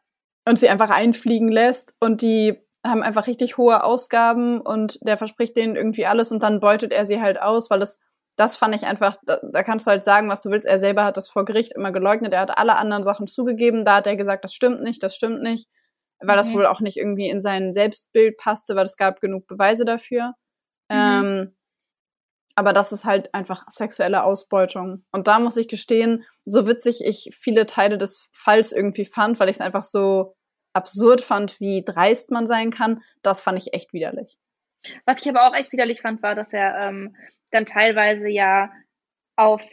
[0.48, 5.56] Und sie einfach einfliegen lässt und die haben einfach richtig hohe Ausgaben und der verspricht
[5.56, 7.98] denen irgendwie alles und dann beutet er sie halt aus, weil das
[8.38, 10.64] das fand ich einfach, da, da, kannst du halt sagen, was du willst.
[10.64, 12.32] Er selber hat das vor Gericht immer geleugnet.
[12.32, 13.84] Er hat alle anderen Sachen zugegeben.
[13.84, 15.68] Da hat er gesagt, das stimmt nicht, das stimmt nicht.
[16.20, 16.38] Weil mhm.
[16.38, 20.34] das wohl auch nicht irgendwie in sein Selbstbild passte, weil es gab genug Beweise dafür.
[20.88, 20.96] Mhm.
[20.96, 21.56] Ähm,
[22.54, 25.04] aber das ist halt einfach sexuelle Ausbeutung.
[25.10, 29.48] Und da muss ich gestehen, so witzig ich viele Teile des Falls irgendwie fand, weil
[29.48, 30.36] ich es einfach so
[30.72, 34.38] absurd fand, wie dreist man sein kann, das fand ich echt widerlich.
[35.06, 37.16] Was ich aber auch echt widerlich fand, war, dass er ähm,
[37.50, 38.70] dann teilweise ja
[39.36, 39.64] auf,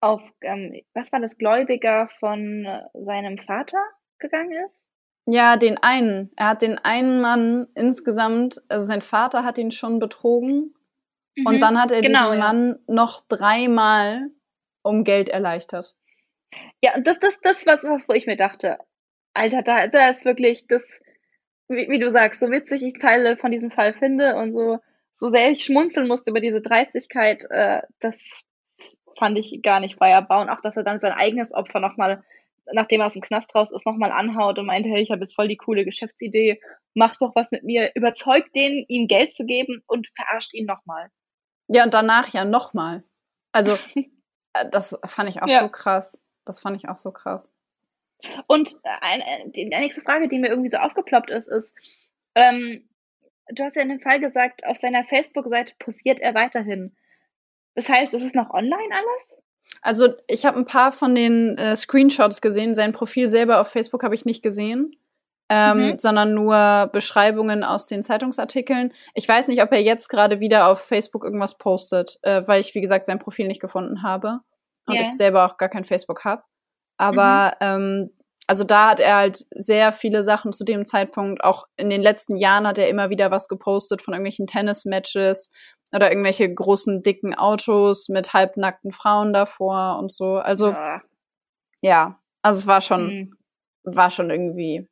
[0.00, 3.78] auf ähm, was war das, Gläubiger von seinem Vater
[4.18, 4.88] gegangen ist?
[5.26, 6.32] Ja, den einen.
[6.36, 10.74] Er hat den einen Mann insgesamt, also sein Vater hat ihn schon betrogen.
[11.36, 12.94] Mhm, und dann hat er genau, diesen Mann ja.
[12.94, 14.30] noch dreimal
[14.82, 15.94] um Geld erleichtert.
[16.82, 18.78] Ja, und das, das, das, was, wo ich mir dachte,
[19.34, 20.82] Alter, da, da ist wirklich das,
[21.68, 24.78] wie, wie du sagst, so witzig ich Teile von diesem Fall finde und so
[25.12, 28.42] so sehr ich schmunzeln musste über diese Dreistigkeit, äh, das
[29.18, 30.40] fand ich gar nicht feierbar.
[30.40, 32.24] Und auch, dass er dann sein eigenes Opfer nochmal,
[32.72, 35.34] nachdem er aus dem Knast raus ist, nochmal anhaut und meinte, hey, ich habe jetzt
[35.34, 36.60] voll die coole Geschäftsidee,
[36.94, 41.10] mach doch was mit mir, überzeugt den, ihm Geld zu geben und verarscht ihn nochmal.
[41.68, 43.04] Ja, und danach ja nochmal.
[43.52, 43.72] Also,
[44.54, 45.60] äh, das fand ich auch ja.
[45.60, 46.24] so krass.
[46.46, 47.52] Das fand ich auch so krass.
[48.46, 51.76] Und eine, die nächste Frage, die mir irgendwie so aufgeploppt ist, ist,
[52.34, 52.88] ähm,
[53.48, 56.96] du hast ja in dem Fall gesagt, auf seiner Facebook-Seite posiert er weiterhin.
[57.74, 59.36] Das heißt, ist es noch online alles?
[59.80, 62.74] Also ich habe ein paar von den äh, Screenshots gesehen.
[62.74, 64.96] Sein Profil selber auf Facebook habe ich nicht gesehen,
[65.48, 65.98] ähm, mhm.
[65.98, 68.92] sondern nur Beschreibungen aus den Zeitungsartikeln.
[69.14, 72.74] Ich weiß nicht, ob er jetzt gerade wieder auf Facebook irgendwas postet, äh, weil ich,
[72.74, 74.40] wie gesagt, sein Profil nicht gefunden habe
[74.86, 75.02] und yeah.
[75.02, 76.42] ich selber auch gar kein Facebook habe.
[76.96, 77.66] Aber mhm.
[77.66, 78.10] ähm,
[78.46, 81.44] also da hat er halt sehr viele Sachen zu dem Zeitpunkt.
[81.44, 85.50] Auch in den letzten Jahren hat er immer wieder was gepostet von irgendwelchen Tennismatches
[85.94, 90.36] oder irgendwelche großen, dicken Autos mit halbnackten Frauen davor und so.
[90.36, 91.02] Also, ja,
[91.82, 93.36] ja also es war schon, mhm.
[93.84, 94.88] war schon irgendwie,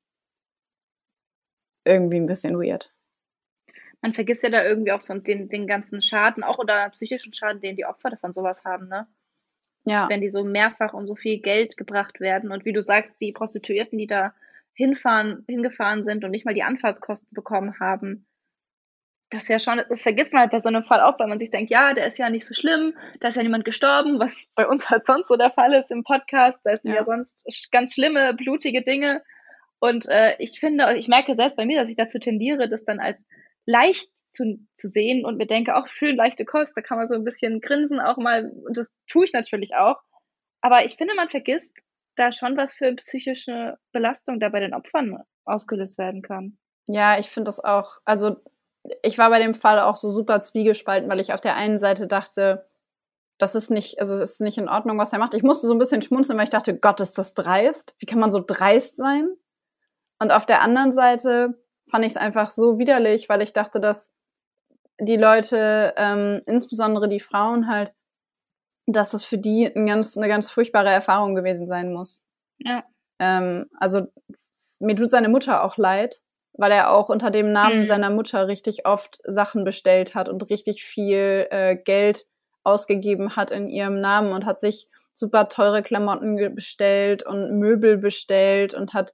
[1.85, 2.93] irgendwie ein bisschen weird.
[4.03, 7.61] Man vergisst ja da irgendwie auch so den, den ganzen Schaden, auch oder psychischen Schaden,
[7.61, 9.07] den die Opfer davon sowas haben, ne?
[9.85, 10.09] Ja.
[10.09, 12.53] Wenn die so mehrfach um so viel Geld gebracht werden.
[12.53, 14.35] Und wie du sagst, die Prostituierten, die da
[14.75, 18.27] hinfahren, hingefahren sind und nicht mal die Anfahrtskosten bekommen haben,
[19.31, 21.39] das ist ja schon, das vergisst man halt bei so einem Fall auch, weil man
[21.39, 24.47] sich denkt, ja, der ist ja nicht so schlimm, da ist ja niemand gestorben, was
[24.57, 26.59] bei uns halt sonst so der Fall ist im Podcast.
[26.65, 29.23] Da sind ja, ja sonst ganz schlimme, blutige Dinge.
[29.79, 32.99] Und äh, ich finde, ich merke selbst bei mir, dass ich dazu tendiere, das dann
[32.99, 33.27] als
[33.67, 37.15] leicht zu, zu sehen und mir denke, auch schön leichte Kost, da kann man so
[37.15, 40.01] ein bisschen grinsen auch mal und das tue ich natürlich auch.
[40.61, 41.77] Aber ich finde, man vergisst
[42.17, 46.59] da schon, was für psychische Belastung da bei den Opfern ausgelöst werden kann.
[46.89, 47.99] Ja, ich finde das auch.
[48.05, 48.37] Also
[49.03, 52.07] ich war bei dem Fall auch so super zwiegespalten, weil ich auf der einen Seite
[52.07, 52.67] dachte,
[53.39, 55.35] das ist nicht, also es ist nicht in Ordnung, was er macht.
[55.35, 57.95] Ich musste so ein bisschen schmunzeln, weil ich dachte, Gott, ist das dreist?
[57.99, 59.31] Wie kann man so dreist sein?
[60.19, 64.13] Und auf der anderen Seite fand ich es einfach so widerlich, weil ich dachte, dass
[65.01, 67.93] die Leute, ähm, insbesondere die Frauen halt,
[68.87, 72.27] dass das für die ein ganz, eine ganz furchtbare Erfahrung gewesen sein muss.
[72.59, 72.85] Ja.
[73.19, 74.07] Ähm, also
[74.79, 76.21] mir tut seine Mutter auch leid,
[76.53, 77.85] weil er auch unter dem Namen mhm.
[77.85, 82.27] seiner Mutter richtig oft Sachen bestellt hat und richtig viel äh, Geld
[82.65, 88.75] ausgegeben hat in ihrem Namen und hat sich super teure Klamotten bestellt und Möbel bestellt
[88.75, 89.13] und hat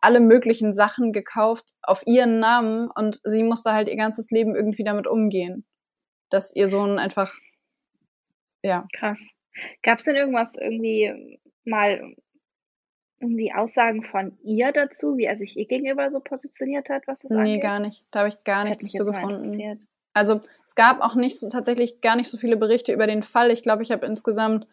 [0.00, 4.84] alle möglichen Sachen gekauft auf ihren Namen und sie musste halt ihr ganzes Leben irgendwie
[4.84, 5.64] damit umgehen,
[6.30, 7.34] dass ihr Sohn einfach,
[8.62, 8.84] ja.
[8.94, 9.24] Krass.
[9.82, 12.14] Gab es denn irgendwas irgendwie mal
[13.20, 17.32] irgendwie Aussagen von ihr dazu, wie er sich ihr gegenüber so positioniert hat, was das
[17.32, 17.62] Nee, angeht?
[17.62, 18.04] gar nicht.
[18.10, 19.86] Da habe ich gar Das nichts zu gefunden.
[20.14, 23.50] Also es gab auch nicht so tatsächlich gar nicht so viele Berichte über den Fall.
[23.50, 24.66] Ich glaube, ich habe insgesamt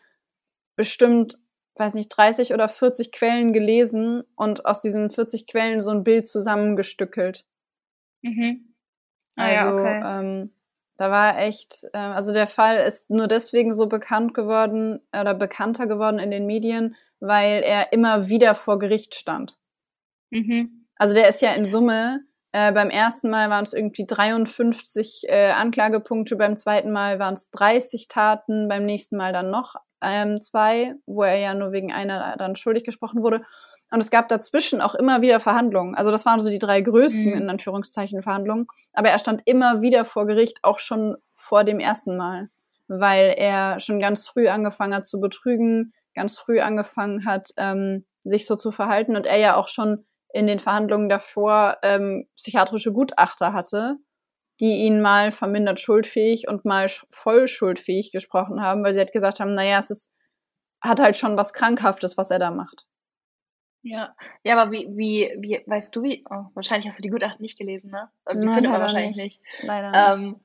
[0.75, 1.37] bestimmt,
[1.79, 6.27] weiß nicht, 30 oder 40 Quellen gelesen und aus diesen 40 Quellen so ein Bild
[6.27, 7.45] zusammengestückelt.
[8.21, 8.73] Mhm.
[9.35, 10.19] Ah, Also ja, okay.
[10.19, 10.53] ähm,
[10.97, 15.87] da war echt, äh, also der Fall ist nur deswegen so bekannt geworden oder bekannter
[15.87, 19.57] geworden in den Medien, weil er immer wieder vor Gericht stand.
[20.31, 20.87] Mhm.
[20.95, 22.21] Also der ist ja in Summe,
[22.51, 27.51] äh, beim ersten Mal waren es irgendwie 53 äh, Anklagepunkte, beim zweiten Mal waren es
[27.51, 32.35] 30 Taten, beim nächsten Mal dann noch ähm, zwei, wo er ja nur wegen einer
[32.37, 33.41] dann schuldig gesprochen wurde.
[33.89, 35.95] Und es gab dazwischen auch immer wieder Verhandlungen.
[35.95, 37.37] Also das waren so die drei größten, Mhm.
[37.37, 38.67] in Anführungszeichen, Verhandlungen.
[38.93, 42.49] Aber er stand immer wieder vor Gericht, auch schon vor dem ersten Mal,
[42.87, 48.45] weil er schon ganz früh angefangen hat zu betrügen, ganz früh angefangen hat, ähm, sich
[48.45, 53.53] so zu verhalten und er ja auch schon in den Verhandlungen davor ähm, psychiatrische Gutachter
[53.53, 53.95] hatte,
[54.59, 59.39] die ihn mal vermindert schuldfähig und mal voll schuldfähig gesprochen haben, weil sie halt gesagt
[59.39, 60.11] haben, naja, es ist,
[60.81, 62.85] hat halt schon was Krankhaftes, was er da macht.
[63.83, 64.15] Ja.
[64.43, 67.57] Ja, aber wie, wie, wie, weißt du wie, oh, wahrscheinlich hast du die Gutachten nicht
[67.57, 68.09] gelesen, ne?
[68.31, 69.41] Die Nein, findet man wahrscheinlich nicht.
[69.41, 69.67] nicht.
[69.67, 70.25] Leider nicht.
[70.25, 70.39] Ähm,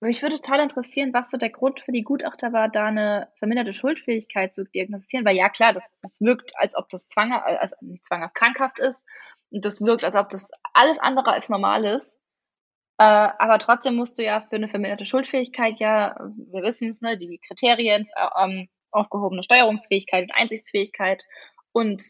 [0.00, 3.72] mich würde total interessieren, was so der Grund für die Gutachter war, da eine verminderte
[3.72, 8.06] Schuldfähigkeit zu diagnostizieren, weil ja klar, das, das wirkt, als ob das zwanghaft, also nicht
[8.06, 9.06] zwanghaft krankhaft ist,
[9.50, 12.20] und das wirkt, als ob das alles andere als normal ist.
[12.98, 13.04] Äh,
[13.38, 17.40] aber trotzdem musst du ja für eine verminderte Schuldfähigkeit ja, wir wissen es, ne, die
[17.46, 21.24] Kriterien, äh, ähm, aufgehobene Steuerungsfähigkeit und Einsichtsfähigkeit
[21.72, 22.02] und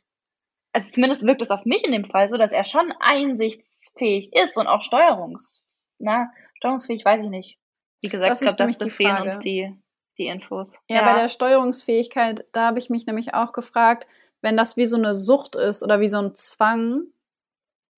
[0.72, 4.57] also zumindest wirkt es auf mich in dem Fall so, dass er schon einsichtsfähig ist
[4.57, 5.62] und auch steuerungs,
[5.99, 7.59] na, steuerungsfähig weiß ich nicht.
[8.01, 9.24] Wie gesagt, Das ich glaube, nämlich da die fehlen Frage.
[9.24, 9.74] uns die,
[10.18, 10.80] die Infos.
[10.89, 14.07] Ja, bei der Steuerungsfähigkeit, da habe ich mich nämlich auch gefragt,
[14.41, 17.07] wenn das wie so eine Sucht ist oder wie so ein Zwang,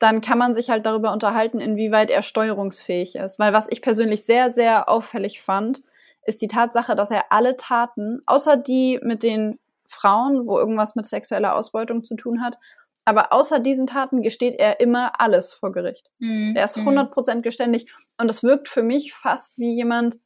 [0.01, 3.39] dann kann man sich halt darüber unterhalten, inwieweit er steuerungsfähig ist.
[3.39, 5.83] Weil was ich persönlich sehr, sehr auffällig fand,
[6.25, 11.07] ist die Tatsache, dass er alle Taten, außer die mit den Frauen, wo irgendwas mit
[11.07, 12.57] sexueller Ausbeutung zu tun hat,
[13.05, 16.11] aber außer diesen Taten gesteht er immer alles vor Gericht.
[16.19, 16.55] Mhm.
[16.57, 17.87] Er ist 100% geständig.
[18.19, 20.19] Und es wirkt für mich fast wie jemand,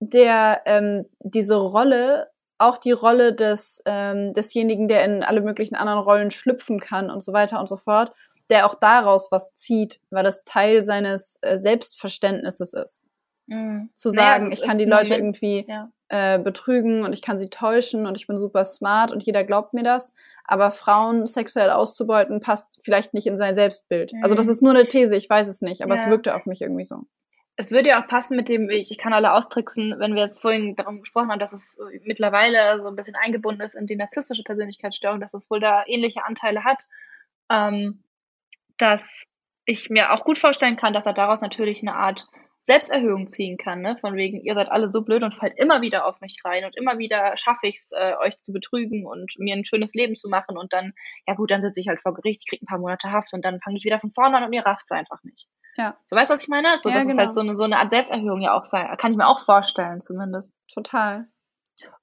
[0.00, 6.00] der ähm, diese Rolle, auch die Rolle des, ähm, desjenigen, der in alle möglichen anderen
[6.00, 8.12] Rollen schlüpfen kann und so weiter und so fort,
[8.52, 13.02] der auch daraus was zieht, weil das Teil seines äh, Selbstverständnisses ist.
[13.46, 13.90] Mhm.
[13.94, 15.90] Zu Naja, sagen, es ich kann die Leute irgendwie Ja.
[16.08, 19.72] äh, betrügen und ich kann sie täuschen und ich bin super smart und jeder glaubt
[19.74, 20.12] mir das.
[20.44, 24.12] Aber Frauen sexuell auszubeuten passt vielleicht nicht in sein Selbstbild.
[24.22, 24.50] Also das Mhm.
[24.52, 26.10] ist nur eine These, ich weiß es nicht, aber es Ja.
[26.10, 27.04] wirkte auf mich irgendwie so.
[27.56, 30.40] Es würde ja auch passen mit dem, ich, ich kann alle austricksen, wenn wir jetzt
[30.40, 34.42] vorhin darum gesprochen haben, dass es mittlerweile so ein bisschen eingebunden ist in die narzisstische
[34.42, 36.86] Persönlichkeitsstörung, dass es wohl da ähnliche Anteile hat,
[37.50, 38.02] ähm,
[38.78, 39.24] dass
[39.64, 42.26] ich mir auch gut vorstellen kann, dass er daraus natürlich eine Art
[42.64, 43.96] Selbsterhöhung ziehen kann, ne?
[44.00, 46.76] Von wegen, ihr seid alle so blöd und fallt immer wieder auf mich rein und
[46.76, 50.28] immer wieder schaffe ich es, äh, euch zu betrügen und mir ein schönes Leben zu
[50.28, 50.92] machen und dann,
[51.26, 53.44] ja gut, dann sitze ich halt vor Gericht, ich krieg ein paar Monate Haft und
[53.44, 55.48] dann fange ich wieder von vorne an und ihr rafft es einfach nicht.
[55.76, 55.96] Ja.
[56.04, 56.76] So weißt du, was ich meine?
[56.78, 57.22] So, Ja, dass es genau.
[57.22, 58.96] halt so eine, so eine Art Selbsterhöhung ja auch sein.
[58.96, 60.54] Kann ich mir auch vorstellen, zumindest.
[60.72, 61.26] Total.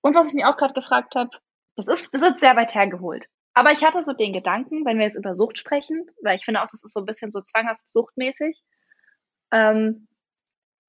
[0.01, 1.29] Und was ich mir auch gerade gefragt habe,
[1.77, 3.25] das ist, das ist sehr weit hergeholt.
[3.59, 6.61] Aber ich hatte so den Gedanken, wenn wir jetzt über Sucht sprechen, weil ich finde
[6.61, 8.63] auch, das ist so ein bisschen so zwanghaft suchtmäßig.
[9.51, 10.07] Ähm,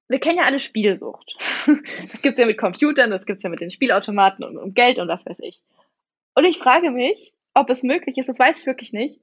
[0.06, 1.36] wir kennen ja alle Spielsucht.
[2.00, 5.08] Das gibt's ja mit Computern, das gibt's ja mit den Spielautomaten und, und Geld und
[5.08, 5.60] was weiß ich.
[6.36, 9.18] Und ich frage mich, ob es möglich ist, das weiß ich wirklich nicht,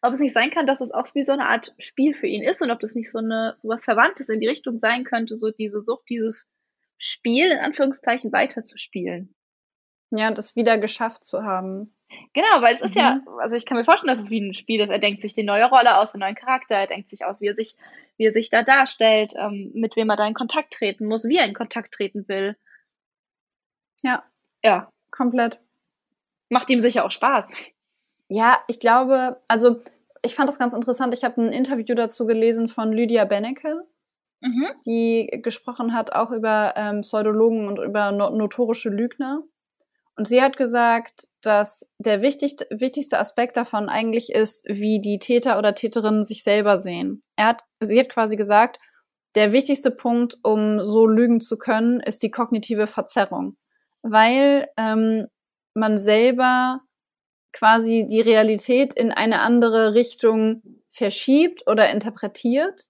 [0.00, 2.44] ob es nicht sein kann, dass es auch wie so eine Art Spiel für ihn
[2.44, 5.34] ist und ob das nicht so eine so was Verwandtes in die Richtung sein könnte,
[5.34, 6.52] so diese Sucht, dieses
[6.98, 9.34] Spiel in Anführungszeichen weiterzuspielen.
[10.12, 11.92] Ja, und es wieder geschafft zu haben.
[12.32, 13.28] Genau, weil es ist ja, Mhm.
[13.40, 14.90] also ich kann mir vorstellen, dass es wie ein Spiel ist.
[14.90, 17.46] Er denkt sich die neue Rolle aus, den neuen Charakter, er denkt sich aus, wie
[17.46, 17.76] er sich,
[18.16, 21.36] wie er sich da darstellt, ähm, mit wem er da in Kontakt treten muss, wie
[21.36, 22.56] er in Kontakt treten will.
[24.02, 24.22] Ja,
[24.62, 25.58] Ja, komplett.
[26.48, 27.52] macht ihm sicher auch Spaß.
[28.28, 29.80] Ja, ich glaube, also
[30.22, 31.14] ich fand das ganz interessant.
[31.14, 33.84] Ich habe ein Interview dazu gelesen von Lydia Bennecke,
[34.40, 34.66] Mhm.
[34.86, 39.42] die gesprochen hat auch über ähm, Pseudologen und über no notorische Lügner.
[40.16, 45.58] Und sie hat gesagt, dass der wichtigste, wichtigste Aspekt davon eigentlich ist, wie die Täter
[45.58, 47.20] oder Täterinnen sich selber sehen.
[47.36, 48.78] Er hat, sie hat quasi gesagt,
[49.34, 53.56] der wichtigste Punkt, um so lügen zu können, ist die kognitive Verzerrung.
[54.02, 55.26] Weil ähm,
[55.74, 56.80] man selber
[57.52, 62.82] quasi die Realität in eine andere Richtung verschiebt oder interpretiert,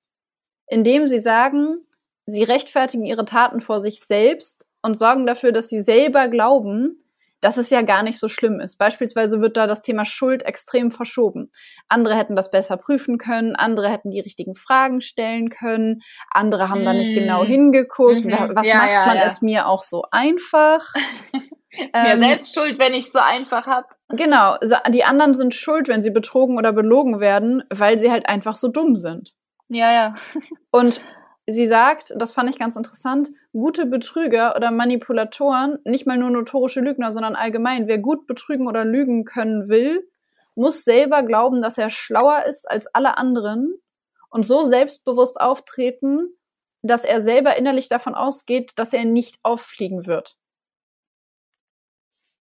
[0.67, 1.85] indem sie sagen,
[2.27, 6.99] sie rechtfertigen ihre Taten vor sich selbst und sorgen dafür, dass sie selber glauben,
[7.45, 8.79] dass es ja gar nicht so schlimm ist.
[8.79, 11.51] Beispielsweise wird da das Thema Schuld extrem verschoben.
[11.89, 16.81] Andere hätten das besser prüfen können, andere hätten die richtigen Fragen stellen können, andere haben
[16.81, 16.85] mm.
[16.87, 17.49] da nicht genau mhm.
[17.49, 18.25] hingeguckt.
[18.25, 18.53] Mhm.
[18.55, 19.25] Was ja, macht ja, man ja.
[19.25, 20.95] es mir auch so einfach?
[21.93, 23.89] ähm, mir selbst schuld, wenn ich es so einfach habe.
[24.09, 24.57] Genau,
[24.89, 28.69] die anderen sind schuld, wenn sie betrogen oder belogen werden, weil sie halt einfach so
[28.69, 29.35] dumm sind.
[29.69, 30.15] Ja, ja.
[30.71, 31.03] Und
[31.47, 36.81] sie sagt, das fand ich ganz interessant, gute Betrüger oder Manipulatoren, nicht mal nur notorische
[36.81, 40.09] Lügner, sondern allgemein, wer gut betrügen oder lügen können will,
[40.55, 43.75] muss selber glauben, dass er schlauer ist als alle anderen
[44.31, 46.29] und so selbstbewusst auftreten,
[46.83, 50.37] dass er selber innerlich davon ausgeht, dass er nicht auffliegen wird.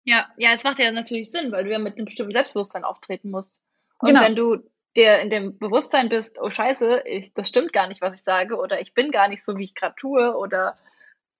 [0.03, 3.29] Ja, ja, es macht ja natürlich Sinn, weil du ja mit einem bestimmten Selbstbewusstsein auftreten
[3.29, 3.61] musst.
[3.99, 4.21] Und genau.
[4.21, 4.63] wenn du
[4.95, 8.57] dir in dem Bewusstsein bist, oh scheiße, ich, das stimmt gar nicht, was ich sage,
[8.57, 10.77] oder ich bin gar nicht so, wie ich gerade tue, oder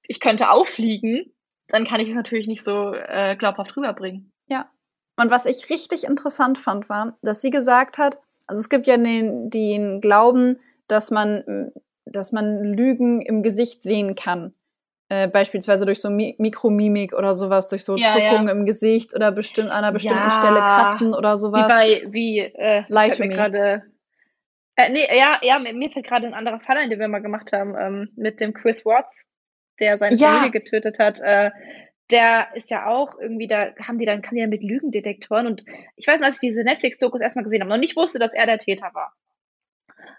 [0.08, 1.34] ich könnte auffliegen,
[1.68, 4.32] dann kann ich es natürlich nicht so äh, glaubhaft rüberbringen.
[4.48, 4.70] Ja.
[5.18, 8.98] Und was ich richtig interessant fand, war, dass sie gesagt hat, also es gibt ja
[8.98, 11.72] den, den Glauben, dass man,
[12.06, 14.54] dass man Lügen im Gesicht sehen kann.
[15.10, 18.52] Äh, beispielsweise durch so Mi Mikromimik oder sowas, durch so ja, Zuckungen ja.
[18.52, 20.32] im Gesicht oder bestimmt an einer bestimmten ja.
[20.32, 21.66] Stelle kratzen oder sowas.
[21.66, 23.84] Wie bei, wie, äh, Lie mir gerade.
[24.76, 27.54] Äh, nee, ja, ja, mir, fällt gerade ein anderer Fall ein, den wir mal gemacht
[27.54, 29.26] haben, ähm, mit dem Chris Watts,
[29.80, 30.28] der seine ja.
[30.28, 31.22] Familie getötet hat.
[31.22, 31.52] Äh,
[32.12, 35.64] der ist ja auch irgendwie, da haben die dann, kann die dann mit Lügendetektoren und
[35.96, 38.60] ich weiß, als ich diese Netflix-Dokus erstmal gesehen habe, noch nicht wusste, dass er der
[38.60, 39.14] Täter war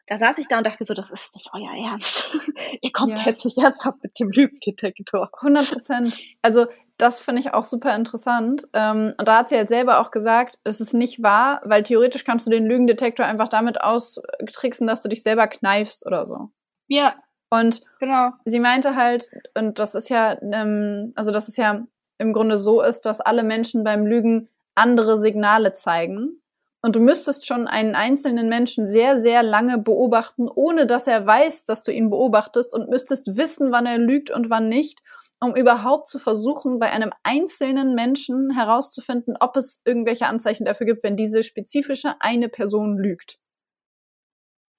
[0.08, 2.30] da saß ich da und dachte mir so, das ist nicht euer Ernst.
[2.80, 3.26] Ihr kommt ja.
[3.26, 5.30] jetzt nicht ernsthaft mit dem Lügendetektor.
[5.40, 6.16] 100 Prozent.
[6.42, 8.64] Also das finde ich auch super interessant.
[8.72, 12.24] Ähm, und da hat sie halt selber auch gesagt, es ist nicht wahr, weil theoretisch
[12.24, 16.50] kannst du den Lügendetektor einfach damit austricksen, dass du dich selber kneifst oder so.
[16.86, 17.14] Ja.
[17.50, 18.30] Und genau.
[18.44, 21.86] sie meinte halt, und das ist ja, ähm, also dass es ja
[22.18, 26.42] im Grunde so ist, dass alle Menschen beim Lügen andere Signale zeigen.
[26.80, 31.64] Und du müsstest schon einen einzelnen Menschen sehr, sehr lange beobachten, ohne dass er weiß,
[31.64, 35.02] dass du ihn beobachtest und müsstest wissen, wann er lügt und wann nicht,
[35.40, 41.02] um überhaupt zu versuchen, bei einem einzelnen Menschen herauszufinden, ob es irgendwelche Anzeichen dafür gibt,
[41.02, 43.38] wenn diese spezifische eine Person lügt.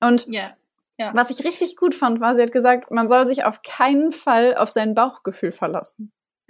[0.02, 0.56] Und yeah.
[0.97, 1.12] Ja.
[1.16, 4.56] was ich richtig gut fand, war, sie hat gesagt, man soll sich auf keinen Fall
[4.56, 6.12] auf sein Bauchgefühl verlassen.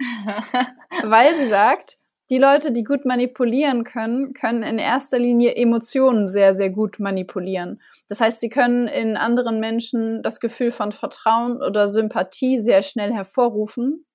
[1.04, 1.99] Weil sie sagt,
[2.30, 7.82] die Leute, die gut manipulieren können, können in erster Linie Emotionen sehr, sehr gut manipulieren.
[8.08, 13.12] Das heißt, sie können in anderen Menschen das Gefühl von Vertrauen oder Sympathie sehr schnell
[13.12, 14.06] hervorrufen.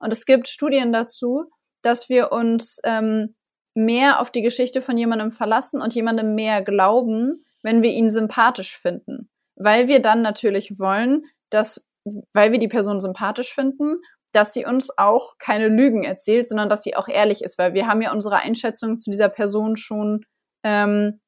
[0.00, 1.44] Und es gibt Studien dazu,
[1.82, 3.36] dass wir uns ähm,
[3.74, 8.76] mehr auf die Geschichte von jemandem verlassen und jemandem mehr glauben, wenn wir ihn sympathisch
[8.76, 9.30] finden.
[9.54, 11.86] Weil wir dann natürlich wollen, dass,
[12.32, 14.00] weil wir die Person sympathisch finden,
[14.32, 17.86] dass sie uns auch keine Lügen erzählt, sondern dass sie auch ehrlich ist, weil wir
[17.86, 20.24] haben ja unsere Einschätzung zu dieser Person schon,
[20.62, 21.20] ähm,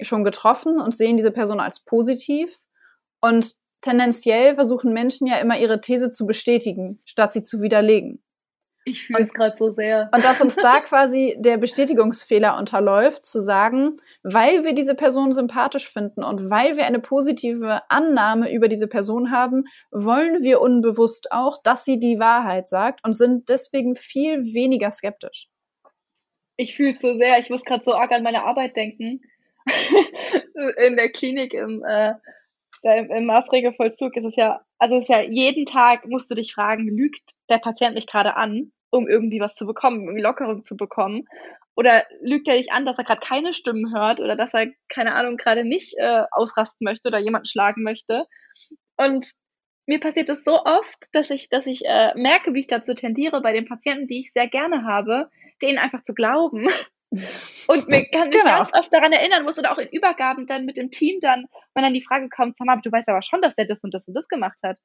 [0.00, 2.58] schon getroffen und sehen diese Person als positiv.
[3.20, 8.22] Und tendenziell versuchen Menschen ja immer ihre These zu bestätigen, statt sie zu widerlegen.
[8.88, 10.08] Ich fühle es gerade so sehr.
[10.14, 15.90] Und dass uns da quasi der Bestätigungsfehler unterläuft, zu sagen, weil wir diese Person sympathisch
[15.90, 21.60] finden und weil wir eine positive Annahme über diese Person haben, wollen wir unbewusst auch,
[21.60, 25.48] dass sie die Wahrheit sagt und sind deswegen viel weniger skeptisch.
[26.56, 27.40] Ich fühle es so sehr.
[27.40, 29.20] Ich muss gerade so arg an meine Arbeit denken.
[30.86, 32.14] In der Klinik im, äh,
[32.82, 36.54] im, im Maßregelvollzug ist es ja, also es ist ja jeden Tag musst du dich
[36.54, 38.70] fragen, lügt der Patient mich gerade an?
[38.96, 41.24] Um irgendwie was zu bekommen, irgendwie Lockerung zu bekommen?
[41.76, 45.14] Oder lügt er dich an, dass er gerade keine Stimmen hört oder dass er, keine
[45.14, 48.26] Ahnung, gerade nicht äh, ausrasten möchte oder jemanden schlagen möchte?
[48.96, 49.32] Und
[49.86, 53.40] mir passiert es so oft, dass ich, dass ich äh, merke, wie ich dazu tendiere,
[53.40, 55.30] bei den Patienten, die ich sehr gerne habe,
[55.62, 56.66] denen einfach zu glauben.
[57.68, 58.58] Und mir kann mich genau.
[58.58, 61.84] ganz oft daran erinnern muss oder auch in Übergaben dann mit dem Team dann, wenn
[61.84, 64.08] dann die Frage kommt, sag mal, du weißt aber schon, dass der das und das
[64.08, 64.78] und das gemacht hat.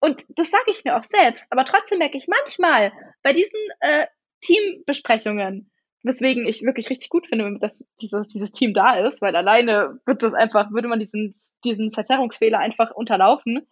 [0.00, 1.46] Und das sage ich mir auch selbst.
[1.50, 2.92] Aber trotzdem merke ich manchmal
[3.22, 4.06] bei diesen äh,
[4.40, 5.70] Teambesprechungen,
[6.02, 10.22] weswegen ich wirklich richtig gut finde, dass dieses, dieses Team da ist, weil alleine wird
[10.22, 13.66] das einfach, würde man diesen, diesen Verzerrungsfehler einfach unterlaufen,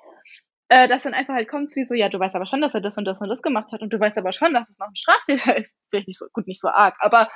[0.68, 2.82] äh, dass dann einfach halt kommt wie so, ja, du weißt aber schon, dass er
[2.82, 4.88] das und das und das gemacht hat und du weißt aber schon, dass es noch
[4.88, 5.74] ein Straftäter ist.
[5.88, 7.30] Vielleicht nicht so, gut, nicht so arg, aber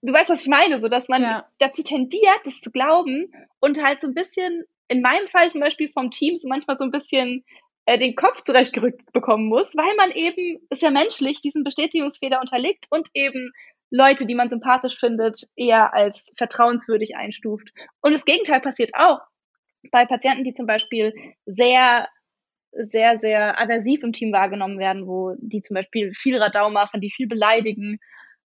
[0.00, 1.48] du weißt, was ich meine, so dass man ja.
[1.58, 3.30] dazu tendiert, das zu glauben
[3.60, 6.84] und halt so ein bisschen, in meinem Fall zum Beispiel vom Team, so manchmal so
[6.84, 7.44] ein bisschen
[7.86, 12.86] äh, den Kopf zurechtgerückt bekommen muss, weil man eben, ist ja menschlich, diesen Bestätigungsfehler unterliegt
[12.90, 13.52] und eben
[13.90, 17.68] Leute, die man sympathisch findet, eher als vertrauenswürdig einstuft.
[18.00, 19.20] Und das Gegenteil passiert auch
[19.92, 21.12] bei Patienten, die zum Beispiel
[21.46, 22.08] sehr
[22.76, 27.10] sehr, sehr aversiv im Team wahrgenommen werden, wo die zum Beispiel viel Radau machen, die
[27.10, 27.98] viel beleidigen,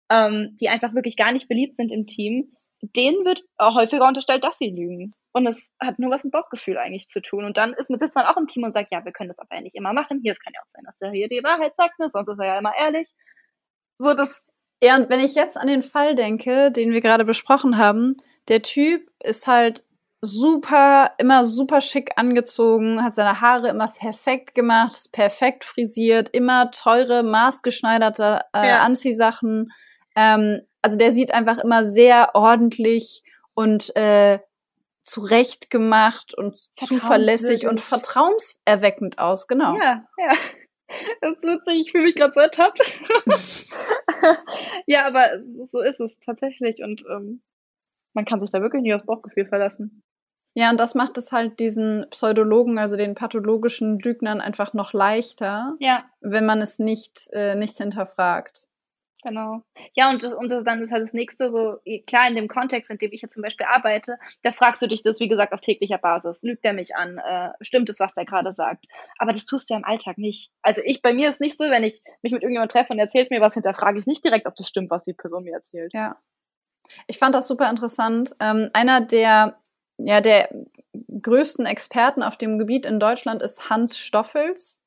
[0.10, 2.50] ähm, die einfach wirklich gar nicht beliebt sind im Team,
[2.82, 5.14] denen wird auch häufiger unterstellt, dass sie lügen.
[5.36, 7.44] Und es hat nur was mit Bauchgefühl eigentlich zu tun.
[7.44, 9.54] Und dann ist, sitzt man auch im Team und sagt, ja, wir können das aber
[9.54, 10.22] ja nicht immer machen.
[10.24, 12.10] Hier, es kann ja auch sein, dass der hier die Wahrheit sagt, ne?
[12.10, 13.12] sonst ist er ja immer ehrlich.
[13.98, 14.48] So, das.
[14.82, 18.16] Ja, und wenn ich jetzt an den Fall denke, den wir gerade besprochen haben,
[18.48, 19.84] der Typ ist halt
[20.22, 27.24] super, immer super schick angezogen, hat seine Haare immer perfekt gemacht, perfekt frisiert, immer teure,
[27.24, 28.80] maßgeschneiderte äh, ja.
[28.80, 29.74] Anziehsachen.
[30.16, 33.22] Ähm, also der sieht einfach immer sehr ordentlich
[33.54, 34.40] und äh,
[35.06, 39.78] zurecht gemacht und zuverlässig und vertrauenserweckend aus, genau.
[39.78, 40.34] Ja, ja.
[41.22, 42.80] Das ist witzig, ich fühle mich gerade so ertappt.
[44.86, 45.30] ja, aber
[45.64, 47.42] so ist es tatsächlich und ähm,
[48.14, 50.04] man kann sich da wirklich nicht aufs Bauchgefühl verlassen.
[50.54, 55.76] Ja, und das macht es halt diesen Pseudologen, also den pathologischen Lügnern, einfach noch leichter,
[55.80, 56.06] ja.
[56.22, 58.70] wenn man es nicht, äh, nicht hinterfragt.
[59.26, 59.64] Genau.
[59.96, 63.12] Ja, und, und dann ist halt das nächste so, klar, in dem Kontext, in dem
[63.12, 66.44] ich jetzt zum Beispiel arbeite, da fragst du dich das, wie gesagt, auf täglicher Basis.
[66.44, 67.18] Lügt er mich an?
[67.18, 68.86] Äh, stimmt es, was der gerade sagt?
[69.18, 70.52] Aber das tust du ja im Alltag nicht.
[70.62, 73.32] Also ich, bei mir ist nicht so, wenn ich mich mit irgendjemandem treffe und erzählt
[73.32, 75.92] mir was, hinterfrage ich nicht direkt, ob das stimmt, was die Person mir erzählt.
[75.96, 76.22] Ja.
[77.08, 78.36] Ich fand das super interessant.
[78.40, 79.60] Ähm, einer der,
[79.98, 80.50] ja, der
[81.20, 84.80] größten Experten auf dem Gebiet in Deutschland ist Hans Stoffels.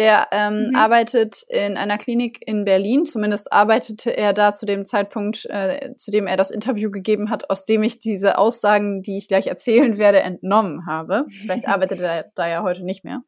[0.00, 0.76] Der ähm, mhm.
[0.76, 3.04] arbeitet in einer Klinik in Berlin.
[3.04, 7.50] Zumindest arbeitete er da zu dem Zeitpunkt, äh, zu dem er das Interview gegeben hat,
[7.50, 11.26] aus dem ich diese Aussagen, die ich gleich erzählen werde, entnommen habe.
[11.42, 13.20] Vielleicht arbeitet er da ja heute nicht mehr.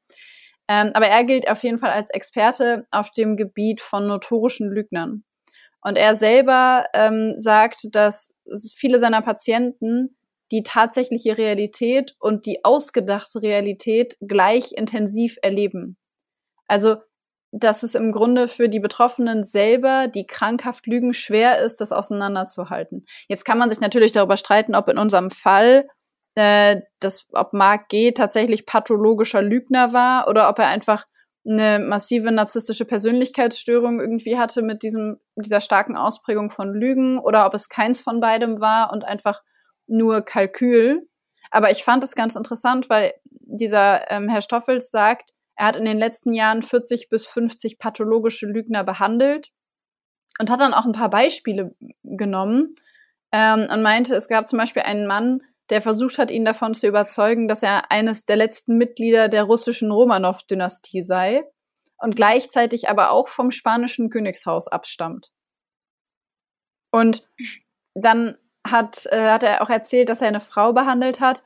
[0.66, 5.24] Ähm, aber er gilt auf jeden Fall als Experte auf dem Gebiet von notorischen Lügnern.
[5.82, 8.32] Und er selber ähm, sagt, dass
[8.74, 10.16] viele seiner Patienten
[10.52, 15.98] die tatsächliche Realität und die ausgedachte Realität gleich intensiv erleben.
[16.72, 16.96] Also,
[17.50, 23.04] dass es im Grunde für die Betroffenen selber, die krankhaft lügen, schwer ist, das auseinanderzuhalten.
[23.28, 25.86] Jetzt kann man sich natürlich darüber streiten, ob in unserem Fall
[26.34, 26.80] äh,
[27.32, 28.12] ob Mark G.
[28.12, 31.04] tatsächlich pathologischer Lügner war oder ob er einfach
[31.46, 37.52] eine massive narzisstische Persönlichkeitsstörung irgendwie hatte mit diesem, dieser starken Ausprägung von Lügen oder ob
[37.52, 39.42] es keins von beidem war und einfach
[39.86, 41.06] nur Kalkül.
[41.50, 45.84] Aber ich fand es ganz interessant, weil dieser ähm, Herr Stoffels sagt, er hat in
[45.84, 49.50] den letzten Jahren 40 bis 50 pathologische Lügner behandelt
[50.38, 52.74] und hat dann auch ein paar Beispiele genommen
[53.32, 56.86] ähm, und meinte, es gab zum Beispiel einen Mann, der versucht hat, ihn davon zu
[56.86, 61.44] überzeugen, dass er eines der letzten Mitglieder der russischen Romanow-Dynastie sei
[61.98, 65.30] und gleichzeitig aber auch vom spanischen Königshaus abstammt.
[66.90, 67.26] Und
[67.94, 68.36] dann
[68.66, 71.42] hat, äh, hat er auch erzählt, dass er eine Frau behandelt hat,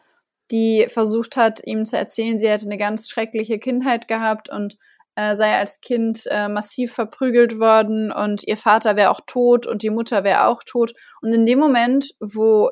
[0.51, 4.76] die versucht hat, ihm zu erzählen, sie hätte eine ganz schreckliche Kindheit gehabt und
[5.16, 9.82] äh, sei als Kind äh, massiv verprügelt worden und ihr Vater wäre auch tot und
[9.82, 10.92] die Mutter wäre auch tot.
[11.22, 12.70] Und in dem Moment, wo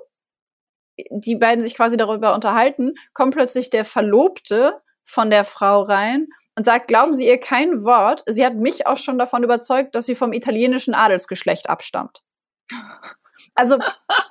[1.11, 6.64] die beiden sich quasi darüber unterhalten, kommt plötzlich der Verlobte von der Frau rein und
[6.64, 8.22] sagt, glauben Sie ihr kein Wort.
[8.27, 12.22] Sie hat mich auch schon davon überzeugt, dass sie vom italienischen Adelsgeschlecht abstammt.
[13.55, 13.79] Also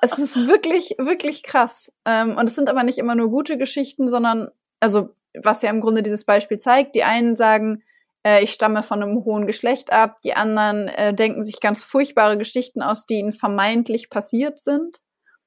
[0.00, 1.92] es ist wirklich, wirklich krass.
[2.04, 4.50] Ähm, und es sind aber nicht immer nur gute Geschichten, sondern,
[4.80, 5.10] also
[5.40, 7.82] was ja im Grunde dieses Beispiel zeigt, die einen sagen,
[8.24, 12.38] äh, ich stamme von einem hohen Geschlecht ab, die anderen äh, denken sich ganz furchtbare
[12.38, 15.00] Geschichten aus, die ihnen vermeintlich passiert sind.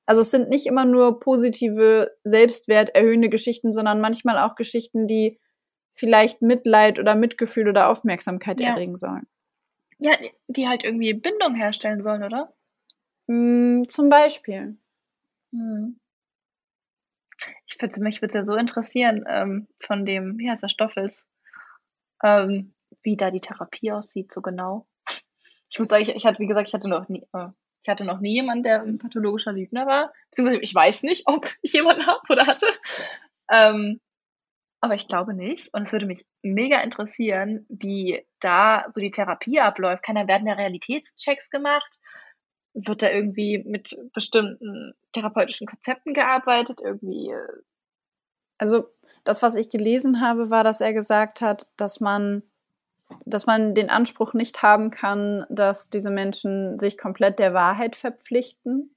[0.06, 5.40] Also es sind nicht immer nur positive, selbstwerterhöhende Geschichten, sondern manchmal auch Geschichten, die
[5.94, 8.70] vielleicht Mitleid oder Mitgefühl oder Aufmerksamkeit ja.
[8.70, 9.28] erregen sollen.
[10.00, 10.16] Ja,
[10.48, 12.54] die halt irgendwie Bindung herstellen sollen, oder?
[13.28, 14.78] Mm, zum Beispiel.
[15.52, 16.00] Hm.
[17.68, 21.28] Ich würde mich würde ja so interessieren ähm, von dem, wie heißt der Stoffels,
[22.24, 22.74] ähm,
[23.04, 24.88] wie da die Therapie aussieht, so genau.
[25.70, 27.50] Ich muss sagen, ich, ich hatte, wie gesagt, ich hatte noch nie, äh,
[27.84, 30.14] ich hatte noch nie jemanden, der ein pathologischer Lügner war.
[30.30, 32.68] Beziehungsweise ich weiß nicht, ob ich jemanden habe oder hatte.
[33.52, 34.00] Ähm,
[34.82, 35.74] aber ich glaube nicht.
[35.74, 40.04] Und es würde mich mega interessieren, wie da so die Therapie abläuft.
[40.04, 41.98] Keiner werden ja Realitätschecks gemacht?
[42.86, 47.32] Wird da irgendwie mit bestimmten therapeutischen Konzepten gearbeitet, irgendwie.
[47.32, 47.64] Äh
[48.60, 48.90] also
[49.24, 52.44] das, was ich gelesen habe, war, dass er gesagt hat, dass man,
[53.26, 58.96] dass man den Anspruch nicht haben kann, dass diese Menschen sich komplett der Wahrheit verpflichten.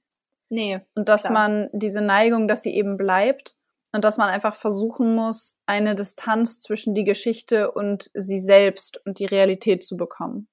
[0.49, 0.81] Nee.
[0.95, 1.33] Und dass klar.
[1.33, 3.55] man diese Neigung, dass sie eben bleibt
[3.93, 9.19] und dass man einfach versuchen muss, eine Distanz zwischen die Geschichte und sie selbst und
[9.19, 10.47] die Realität zu bekommen.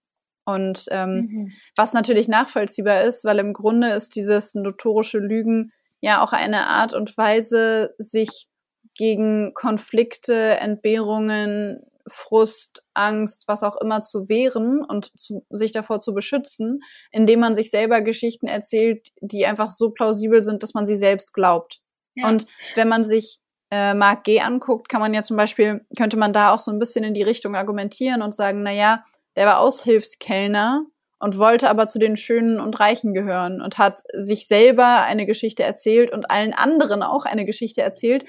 [0.49, 1.53] Und ähm, mhm.
[1.77, 6.95] was natürlich nachvollziehbar ist, weil im Grunde ist dieses notorische Lügen ja auch eine Art
[6.95, 8.49] und Weise, sich
[8.95, 16.15] gegen Konflikte, Entbehrungen, Frust, Angst, was auch immer zu wehren und zu, sich davor zu
[16.15, 16.81] beschützen,
[17.11, 21.35] indem man sich selber Geschichten erzählt, die einfach so plausibel sind, dass man sie selbst
[21.35, 21.83] glaubt.
[22.15, 22.27] Ja.
[22.27, 23.39] Und wenn man sich
[23.71, 26.79] äh, Mark G anguckt, kann man ja zum Beispiel, könnte man da auch so ein
[26.79, 29.05] bisschen in die Richtung argumentieren und sagen, na ja,
[29.39, 30.85] der war Aushilfskellner
[31.21, 35.63] und wollte aber zu den Schönen und Reichen gehören und hat sich selber eine Geschichte
[35.63, 38.25] erzählt und allen anderen auch eine Geschichte erzählt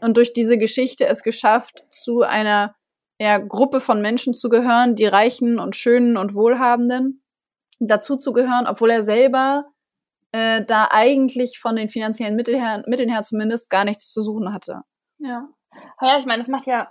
[0.00, 2.76] und durch diese Geschichte es geschafft, zu einer
[3.20, 7.24] ja, Gruppe von Menschen zu gehören, die Reichen und Schönen und Wohlhabenden
[7.80, 9.64] dazu zu gehören, obwohl er selber
[10.30, 14.54] äh, da eigentlich von den finanziellen Mitteln her, Mitteln her zumindest gar nichts zu suchen
[14.54, 14.82] hatte.
[15.18, 15.48] Ja.
[16.00, 16.88] Ja, ich meine, das macht ja,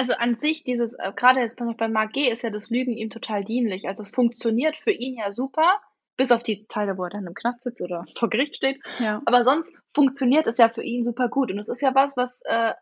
[0.00, 2.30] also an sich dieses, äh, gerade jetzt bei Mark G.
[2.30, 3.86] ist ja das Lügen ihm total dienlich.
[3.86, 5.78] Also es funktioniert für ihn ja super,
[6.16, 8.80] bis auf die Teile, wo er dann im Knast sitzt oder vor Gericht steht.
[8.98, 9.20] Ja.
[9.26, 11.52] Aber sonst funktioniert es ja für ihn super gut.
[11.52, 12.72] Und es ist ja was, was, äh,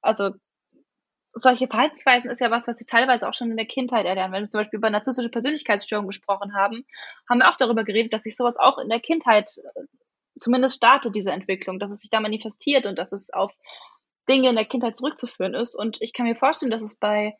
[0.00, 0.30] also
[1.34, 4.32] solche Verhaltensweisen ist ja was, was sie teilweise auch schon in der Kindheit erlernen.
[4.32, 6.86] Wenn wir zum Beispiel über narzisstische Persönlichkeitsstörungen gesprochen haben,
[7.28, 9.82] haben wir auch darüber geredet, dass sich sowas auch in der Kindheit äh,
[10.40, 13.52] zumindest startet, diese Entwicklung, dass es sich da manifestiert und dass es auf
[14.28, 15.74] Dinge in der Kindheit zurückzuführen ist.
[15.74, 17.36] Und ich kann mir vorstellen, dass es bei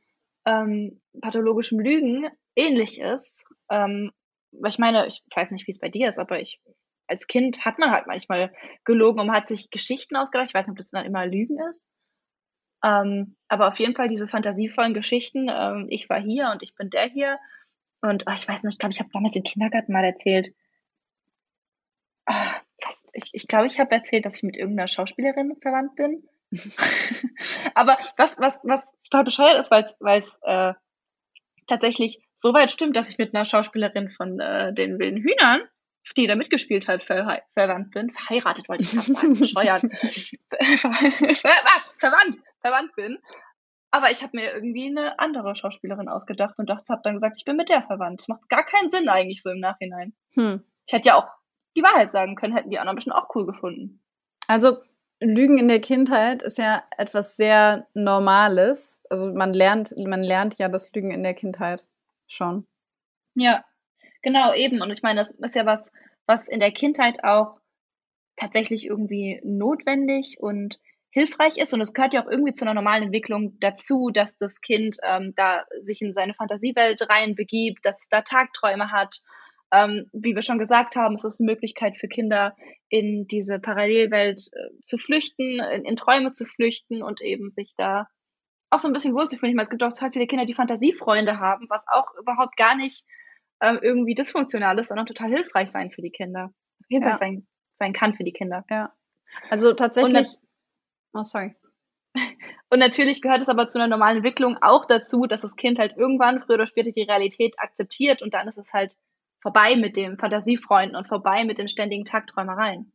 [0.47, 3.45] ähm, pathologischem Lügen ähnlich ist.
[3.71, 4.13] Ähm,
[4.53, 6.61] weil ich meine, ich weiß nicht, wie es bei dir ist, aber ich
[7.07, 8.53] als Kind hat man halt manchmal
[8.85, 10.49] gelogen und hat sich Geschichten ausgedacht.
[10.49, 11.89] Ich weiß nicht, ob das dann immer Lügen ist.
[12.85, 15.49] Ähm, aber auf jeden Fall diese fantasievollen Geschichten.
[15.51, 17.39] Ähm, ich war hier und ich bin der hier.
[18.01, 20.55] Und oh, ich weiß nicht, ich glaube, ich habe damals im Kindergarten mal erzählt.
[22.29, 22.35] Oh,
[23.13, 26.27] ich ich glaube, ich habe erzählt, dass ich mit irgendeiner Schauspielerin verwandt bin.
[27.75, 30.75] aber was, was, was total bescheuert ist, weil es äh,
[31.67, 35.63] tatsächlich so weit stimmt, dass ich mit einer Schauspielerin von äh, den wilden Hühnern
[36.17, 38.11] die da mitgespielt hat, ver verwandt bin.
[38.11, 39.81] Verheiratet wollte ich sagen, bescheuert.
[41.41, 43.19] verwandt, verwandt bin.
[43.91, 47.45] Aber ich habe mir irgendwie eine andere Schauspielerin ausgedacht und dachte, habe dann gesagt, ich
[47.45, 48.23] bin mit der verwandt.
[48.23, 50.15] Das macht gar keinen Sinn eigentlich so im Nachhinein.
[50.35, 50.65] Hm.
[50.87, 51.29] Ich hätte ja auch
[51.77, 54.03] die Wahrheit sagen können, hätten die anderen bestimmt auch cool gefunden.
[54.49, 54.79] Also
[55.23, 59.03] Lügen in der Kindheit ist ja etwas sehr Normales.
[59.09, 61.87] Also man lernt, man lernt ja das Lügen in der Kindheit
[62.27, 62.67] schon.
[63.35, 63.65] Ja,
[64.23, 64.83] genau, eben.
[64.83, 65.93] Und ich meine, das ist ja was,
[66.27, 67.61] was in der Kindheit auch
[68.37, 70.79] tatsächlich irgendwie notwendig und
[71.11, 71.73] hilfreich ist.
[71.73, 75.35] Und es gehört ja auch irgendwie zu einer normalen Entwicklung dazu, dass das Kind ähm,
[75.37, 79.21] da sich in seine Fantasiewelt reinbegibt, dass es da Tagträume hat.
[79.73, 82.55] Ähm, wie wir schon gesagt haben, es ist eine Möglichkeit für Kinder,
[82.89, 88.07] in diese Parallelwelt äh, zu flüchten, in, in, Träume zu flüchten und eben sich da
[88.71, 89.51] auch so ein bisschen wohlzufühlen.
[89.51, 92.77] Ich meine, es gibt auch total viele Kinder, die Fantasiefreunde haben, was auch überhaupt gar
[92.77, 93.05] nicht
[93.61, 96.53] äh, irgendwie dysfunktional ist, sondern total hilfreich sein für die Kinder.
[96.89, 97.19] Hilfreich ja.
[97.19, 98.65] sein, sein kann für die Kinder.
[98.69, 98.93] Ja.
[99.49, 100.37] Also tatsächlich
[101.15, 101.55] Oh, sorry.
[102.71, 105.97] Und natürlich gehört es aber zu einer normalen Entwicklung auch dazu, dass das Kind halt
[105.97, 108.97] irgendwann früher oder später die Realität akzeptiert und dann ist es halt
[109.43, 112.93] vorbei mit dem Fantasiefreunden und vorbei mit den ständigen Tagträumereien.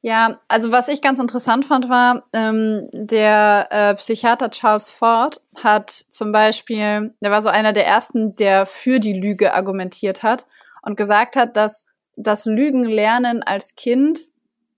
[0.00, 5.90] Ja, also was ich ganz interessant fand, war, ähm, der äh, Psychiater Charles Ford hat
[5.90, 10.46] zum Beispiel, der war so einer der ersten, der für die Lüge argumentiert hat
[10.82, 11.86] und gesagt hat, dass
[12.16, 14.18] das Lügen lernen als Kind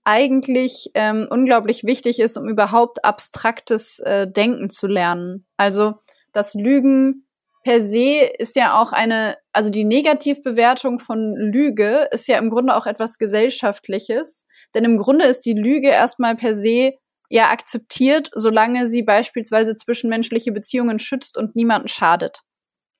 [0.03, 5.45] eigentlich ähm, unglaublich wichtig ist, um überhaupt abstraktes äh, Denken zu lernen.
[5.57, 5.95] Also
[6.33, 7.25] das Lügen
[7.63, 12.75] per se ist ja auch eine, also die Negativbewertung von Lüge ist ja im Grunde
[12.75, 14.45] auch etwas Gesellschaftliches.
[14.73, 16.93] Denn im Grunde ist die Lüge erstmal per se
[17.29, 22.41] ja akzeptiert, solange sie beispielsweise zwischenmenschliche Beziehungen schützt und niemanden schadet.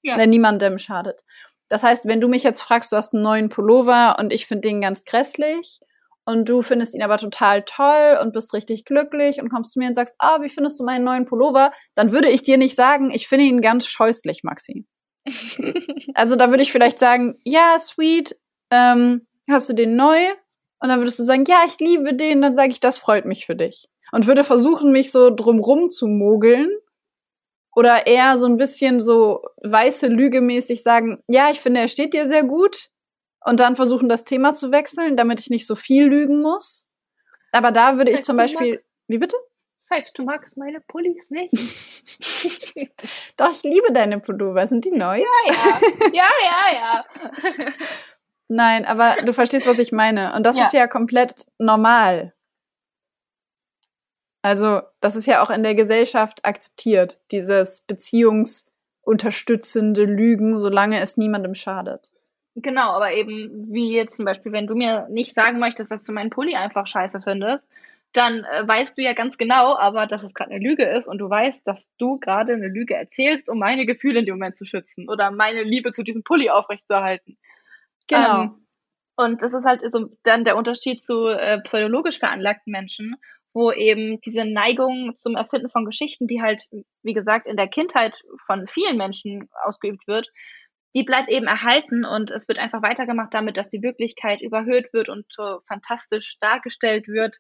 [0.04, 0.18] Ja.
[0.18, 1.22] Wenn niemandem schadet.
[1.68, 4.68] Das heißt, wenn du mich jetzt fragst, du hast einen neuen Pullover und ich finde
[4.68, 5.80] den ganz grässlich
[6.26, 9.88] und du findest ihn aber total toll und bist richtig glücklich und kommst zu mir
[9.88, 11.72] und sagst, ah, wie findest du meinen neuen Pullover?
[11.96, 14.86] Dann würde ich dir nicht sagen, ich finde ihn ganz scheußlich, Maxi.
[16.14, 18.38] also da würde ich vielleicht sagen, ja, sweet,
[18.70, 20.20] ähm, hast du den neu?
[20.80, 22.42] Und dann würdest du sagen, ja, ich liebe den.
[22.42, 23.88] Dann sage ich, das freut mich für dich.
[24.12, 26.70] Und würde versuchen, mich so drumrum zu mogeln.
[27.74, 32.14] Oder eher so ein bisschen so weiße Lüge mäßig sagen, ja, ich finde, er steht
[32.14, 32.91] dir sehr gut
[33.44, 36.88] und dann versuchen, das Thema zu wechseln, damit ich nicht so viel lügen muss.
[37.52, 38.82] Aber da würde ich zum Beispiel.
[39.08, 39.36] Wie bitte?
[39.88, 41.52] Falsch, du magst meine Pullis nicht.
[43.38, 44.66] Doch, ich liebe deine Pullover.
[44.66, 45.20] Sind die neu?
[45.20, 45.82] Ja, ja.
[46.14, 47.04] Ja, ja, ja.
[48.48, 50.34] Nein, aber du verstehst, was ich meine.
[50.34, 50.66] Und das ja.
[50.66, 52.34] ist ja komplett normal.
[54.42, 61.54] Also, das ist ja auch in der Gesellschaft akzeptiert, dieses beziehungsunterstützende Lügen, solange es niemandem
[61.54, 62.12] schadet.
[62.56, 66.12] Genau, aber eben wie jetzt zum Beispiel, wenn du mir nicht sagen möchtest, dass du
[66.12, 67.66] meinen Pulli einfach scheiße findest,
[68.14, 71.20] dann äh, weißt du ja ganz genau, aber dass es gerade eine Lüge ist und
[71.20, 74.66] du weißt, dass du gerade eine Lüge erzählst, um meine Gefühle in dem Moment zu
[74.66, 77.38] schützen oder meine Liebe zu diesem Pulli aufrechtzuerhalten.
[78.10, 78.44] Genau.
[78.44, 78.68] Ähm,
[79.16, 83.16] und das ist halt so dann der Unterschied zu äh, pseudologisch veranlagten Menschen,
[83.54, 86.66] wo eben diese Neigung zum Erfinden von Geschichten, die halt,
[87.04, 88.14] wie gesagt, in der Kindheit
[88.46, 90.28] von vielen Menschen ausgeübt wird,
[90.96, 95.10] die bleibt eben erhalten und es wird einfach weitergemacht damit, dass die Wirklichkeit überhöht wird
[95.10, 97.40] und so fantastisch dargestellt wird.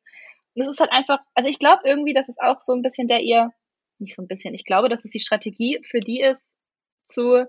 [0.53, 3.07] Und es ist halt einfach, also ich glaube irgendwie, dass es auch so ein bisschen
[3.07, 3.51] der ihr,
[3.99, 6.59] nicht so ein bisschen, ich glaube, dass es die Strategie für die ist,
[7.07, 7.45] zu,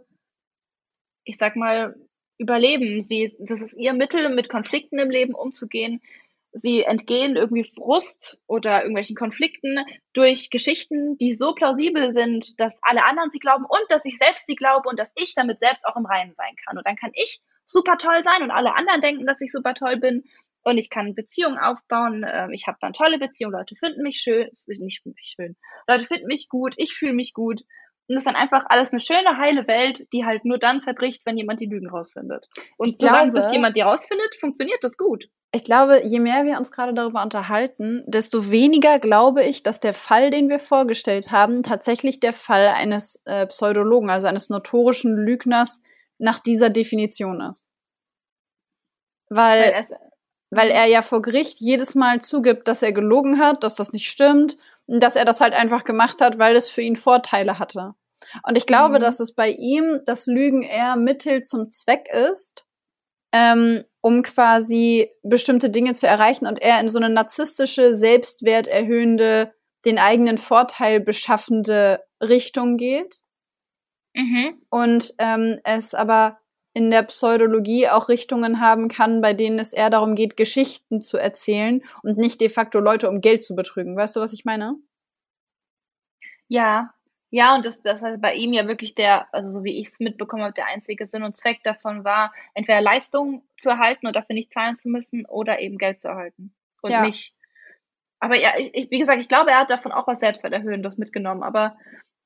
[1.24, 1.94] ich sag mal,
[2.38, 3.04] überleben.
[3.04, 6.00] Sie, das ist ihr Mittel, mit Konflikten im Leben umzugehen.
[6.52, 9.78] Sie entgehen irgendwie Frust oder irgendwelchen Konflikten
[10.12, 14.46] durch Geschichten, die so plausibel sind, dass alle anderen sie glauben und dass ich selbst
[14.46, 16.76] sie glaube und dass ich damit selbst auch im Reinen sein kann.
[16.76, 19.96] Und dann kann ich super toll sein und alle anderen denken, dass ich super toll
[19.96, 20.24] bin
[20.64, 22.24] und ich kann Beziehungen aufbauen.
[22.28, 23.54] Ähm, ich habe dann tolle Beziehungen.
[23.54, 25.56] Leute finden mich schön, nicht schön.
[25.88, 26.74] Leute finden mich gut.
[26.76, 27.62] Ich fühle mich gut.
[28.08, 31.24] Und es ist dann einfach alles eine schöne, heile Welt, die halt nur dann zerbricht,
[31.24, 32.48] wenn jemand die Lügen rausfindet.
[32.76, 35.28] Und solange bis jemand die rausfindet, funktioniert das gut.
[35.54, 39.94] Ich glaube, je mehr wir uns gerade darüber unterhalten, desto weniger glaube ich, dass der
[39.94, 45.82] Fall, den wir vorgestellt haben, tatsächlich der Fall eines äh, Pseudologen, also eines notorischen Lügners
[46.18, 47.68] nach dieser Definition ist.
[49.28, 49.98] Weil, weil,
[50.50, 54.10] weil er ja vor Gericht jedes Mal zugibt, dass er gelogen hat, dass das nicht
[54.10, 54.56] stimmt
[54.86, 57.94] dass er das halt einfach gemacht hat, weil es für ihn Vorteile hatte.
[58.46, 59.00] Und ich glaube, mhm.
[59.00, 62.66] dass es bei ihm das Lügen eher Mittel zum Zweck ist,
[63.32, 69.54] ähm, um quasi bestimmte Dinge zu erreichen und er in so eine narzisstische, selbstwerterhöhende,
[69.84, 73.22] den eigenen Vorteil beschaffende Richtung geht.
[74.14, 74.62] Mhm.
[74.68, 76.38] Und ähm, es aber
[76.74, 81.18] in der Pseudologie auch Richtungen haben kann, bei denen es eher darum geht, Geschichten zu
[81.18, 83.96] erzählen und nicht de facto Leute um Geld zu betrügen.
[83.96, 84.76] Weißt du, was ich meine?
[86.48, 86.94] Ja,
[87.34, 90.00] ja, und das, das heißt bei ihm ja wirklich der, also so wie ich es
[90.00, 94.34] mitbekommen habe, der einzige Sinn und Zweck davon war, entweder Leistung zu erhalten und dafür
[94.34, 96.54] nicht zahlen zu müssen oder eben Geld zu erhalten.
[96.82, 97.06] Und ja.
[97.06, 97.34] nicht.
[98.20, 101.42] Aber ja, ich, ich, wie gesagt, ich glaube, er hat davon auch was Selbstwerterhöhendes mitgenommen.
[101.42, 101.78] Aber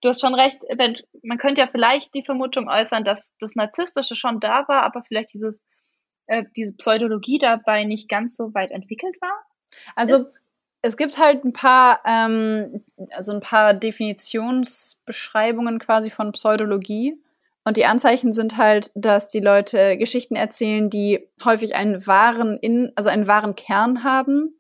[0.07, 0.95] du hast schon recht, wenn,
[1.25, 5.35] man könnte ja vielleicht die Vermutung äußern, dass das Narzisstische schon da war, aber vielleicht
[5.35, 5.67] dieses,
[6.27, 9.37] äh, diese Pseudologie dabei nicht ganz so weit entwickelt war.
[9.97, 10.29] Also ist,
[10.83, 17.21] es gibt halt ein paar, ähm, also ein paar Definitionsbeschreibungen quasi von Pseudologie.
[17.65, 22.93] Und die Anzeichen sind halt, dass die Leute Geschichten erzählen, die häufig einen wahren in,
[22.95, 24.55] also einen wahren Kern haben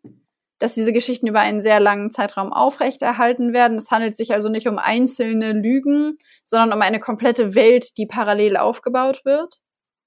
[0.59, 3.76] dass diese Geschichten über einen sehr langen Zeitraum aufrechterhalten werden.
[3.76, 8.57] Es handelt sich also nicht um einzelne Lügen, sondern um eine komplette Welt, die parallel
[8.57, 9.61] aufgebaut wird.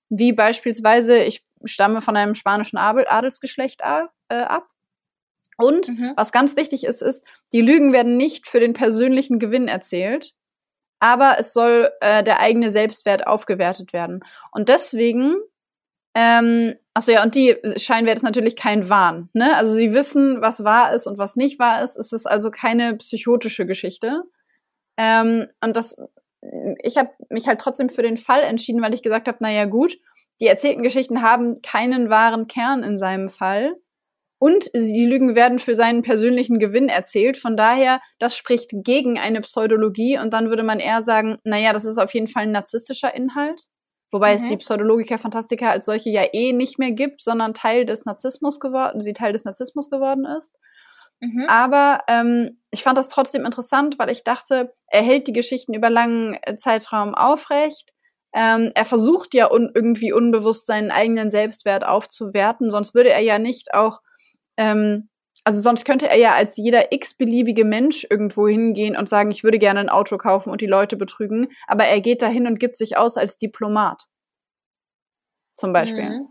[0.09, 4.67] Wie beispielsweise, ich stamme von einem spanischen Adelsgeschlecht äh, ab.
[5.57, 6.13] Und mhm.
[6.15, 10.33] was ganz wichtig ist, ist, die Lügen werden nicht für den persönlichen Gewinn erzählt,
[10.99, 14.21] aber es soll äh, der eigene Selbstwert aufgewertet werden.
[14.51, 15.35] Und deswegen
[16.15, 19.29] ähm, achso, ja, und die Scheinwert ist natürlich kein Wahn.
[19.33, 19.55] Ne?
[19.55, 21.97] Also sie wissen, was wahr ist und was nicht wahr ist.
[21.97, 24.23] Es ist also keine psychotische Geschichte.
[24.97, 25.97] Ähm, und das,
[26.83, 29.97] ich habe mich halt trotzdem für den Fall entschieden, weil ich gesagt habe, naja gut,
[30.41, 33.75] die erzählten Geschichten haben keinen wahren Kern in seinem Fall.
[34.41, 37.35] Und die Lügen werden für seinen persönlichen Gewinn erzählt.
[37.37, 40.17] Von daher, das spricht gegen eine Pseudologie.
[40.17, 43.67] Und dann würde man eher sagen, naja, das ist auf jeden Fall ein narzisstischer Inhalt.
[44.11, 44.35] Wobei mhm.
[44.35, 48.59] es die Pseudologica Fantastica als solche ja eh nicht mehr gibt, sondern Teil des Narzissmus
[48.59, 50.55] geworden, sie Teil des Narzissmus geworden ist.
[51.21, 51.45] Mhm.
[51.47, 55.89] Aber ähm, ich fand das trotzdem interessant, weil ich dachte, er hält die Geschichten über
[55.89, 57.93] langen äh, Zeitraum aufrecht.
[58.33, 63.39] Ähm, er versucht ja un irgendwie unbewusst seinen eigenen Selbstwert aufzuwerten, sonst würde er ja
[63.39, 64.01] nicht auch
[64.55, 65.09] ähm,
[65.43, 69.59] also sonst könnte er ja als jeder x-beliebige Mensch irgendwo hingehen und sagen, ich würde
[69.59, 72.97] gerne ein Auto kaufen und die Leute betrügen, aber er geht dahin und gibt sich
[72.97, 74.05] aus als Diplomat.
[75.55, 76.09] Zum Beispiel.
[76.09, 76.27] Mhm.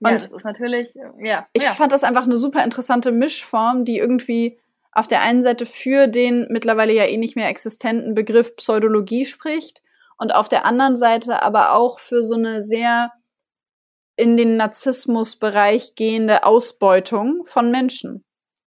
[0.00, 1.46] Ja, und das ist natürlich, ja.
[1.52, 1.74] Ich ja.
[1.74, 4.58] fand das einfach eine super interessante Mischform, die irgendwie
[4.92, 9.82] auf der einen Seite für den mittlerweile ja eh nicht mehr existenten Begriff Pseudologie spricht
[10.18, 13.12] und auf der anderen Seite aber auch für so eine sehr
[14.16, 18.24] in den Narzissmusbereich gehende Ausbeutung von Menschen.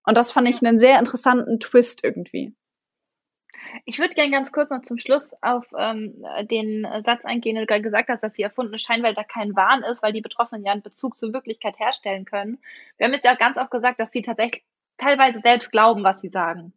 [0.06, 2.54] Und das fand ich einen sehr interessanten Twist irgendwie.
[3.84, 7.66] Ich würde gerne ganz kurz noch zum Schluss auf ähm, den Satz eingehen, den du
[7.66, 10.72] gerade gesagt hast, dass die erfundene Scheinwelt da kein Wahn ist, weil die Betroffenen ja
[10.72, 12.58] einen Bezug zur Wirklichkeit herstellen können.
[12.96, 14.64] Wir haben jetzt ja ganz oft gesagt, dass sie tatsächlich
[14.96, 16.72] teilweise selbst glauben, was sie sagen.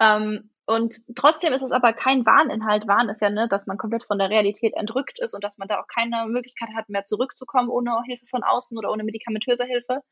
[0.00, 2.86] Ähm, und trotzdem ist es aber kein Wahninhalt.
[2.86, 5.68] Wahn ist ja, ne, dass man komplett von der Realität entrückt ist und dass man
[5.68, 10.02] da auch keine Möglichkeit hat, mehr zurückzukommen ohne Hilfe von außen oder ohne medikamentöse Hilfe.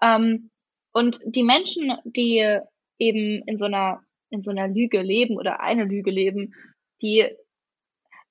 [0.00, 0.50] Ähm,
[0.94, 2.60] Und die Menschen, die
[2.98, 6.54] eben in so einer, in so einer Lüge leben oder eine Lüge leben,
[7.02, 7.26] die,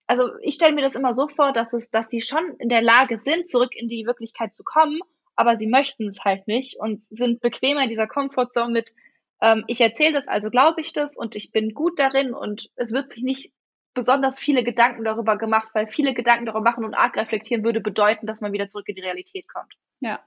[0.07, 2.81] also ich stelle mir das immer so vor, dass es, dass die schon in der
[2.81, 5.01] Lage sind, zurück in die Wirklichkeit zu kommen,
[5.35, 8.95] aber sie möchten es halt nicht und sind bequemer in dieser Comfortzone mit,
[9.41, 12.93] ähm, ich erzähle das, also glaube ich das und ich bin gut darin und es
[12.93, 13.51] wird sich nicht
[13.93, 18.25] besonders viele Gedanken darüber gemacht, weil viele Gedanken darüber machen und arg reflektieren würde bedeuten,
[18.25, 19.73] dass man wieder zurück in die Realität kommt.
[19.99, 20.23] Ja.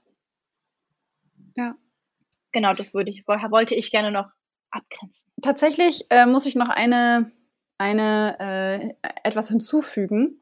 [1.55, 1.75] Ja.
[2.57, 4.31] Genau, das würde ich, wollte ich gerne noch
[4.71, 5.31] abgrenzen.
[5.43, 7.31] Tatsächlich äh, muss ich noch eine,
[7.77, 10.41] eine äh, etwas hinzufügen.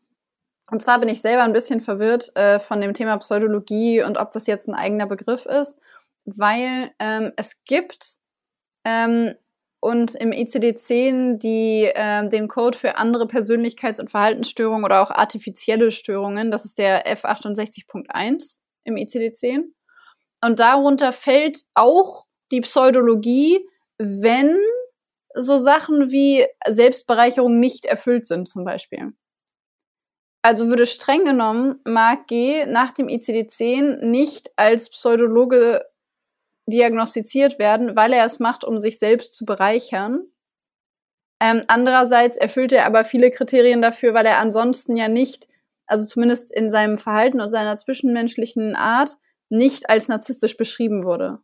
[0.71, 4.31] Und zwar bin ich selber ein bisschen verwirrt äh, von dem Thema Pseudologie und ob
[4.31, 5.77] das jetzt ein eigener Begriff ist,
[6.23, 8.15] weil ähm, es gibt
[8.85, 9.35] ähm,
[9.81, 15.91] und im ICD-10 die äh, den Code für andere Persönlichkeits- und Verhaltensstörungen oder auch artifizielle
[15.91, 19.65] Störungen, das ist der F68.1 im ICD-10.
[20.41, 23.67] Und darunter fällt auch die Pseudologie,
[23.97, 24.57] wenn
[25.33, 29.13] so Sachen wie Selbstbereicherung nicht erfüllt sind, zum Beispiel.
[30.41, 32.65] Also würde streng genommen Mark G.
[32.67, 35.83] nach dem ICD-10 nicht als Pseudologe
[36.67, 40.27] diagnostiziert werden, weil er es macht, um sich selbst zu bereichern.
[41.41, 45.47] Ähm, andererseits erfüllt er aber viele Kriterien dafür, weil er ansonsten ja nicht,
[45.85, 49.17] also zumindest in seinem Verhalten und seiner zwischenmenschlichen Art,
[49.49, 51.39] nicht als narzisstisch beschrieben wurde.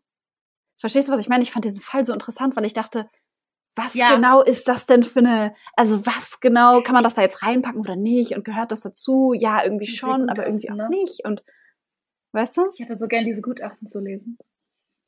[0.79, 1.43] Verstehst du, was ich meine?
[1.43, 3.09] Ich fand diesen Fall so interessant, weil ich dachte,
[3.75, 4.15] was ja.
[4.15, 7.79] genau ist das denn für eine, also was genau, kann man das da jetzt reinpacken
[7.79, 8.35] oder nicht?
[8.35, 9.33] Und gehört das dazu?
[9.33, 10.89] Ja, irgendwie schon, aber irgendwie auch ne?
[10.89, 11.23] nicht.
[11.25, 11.43] Und
[12.33, 12.69] weißt du?
[12.73, 14.37] Ich hätte so gern diese Gutachten zu lesen.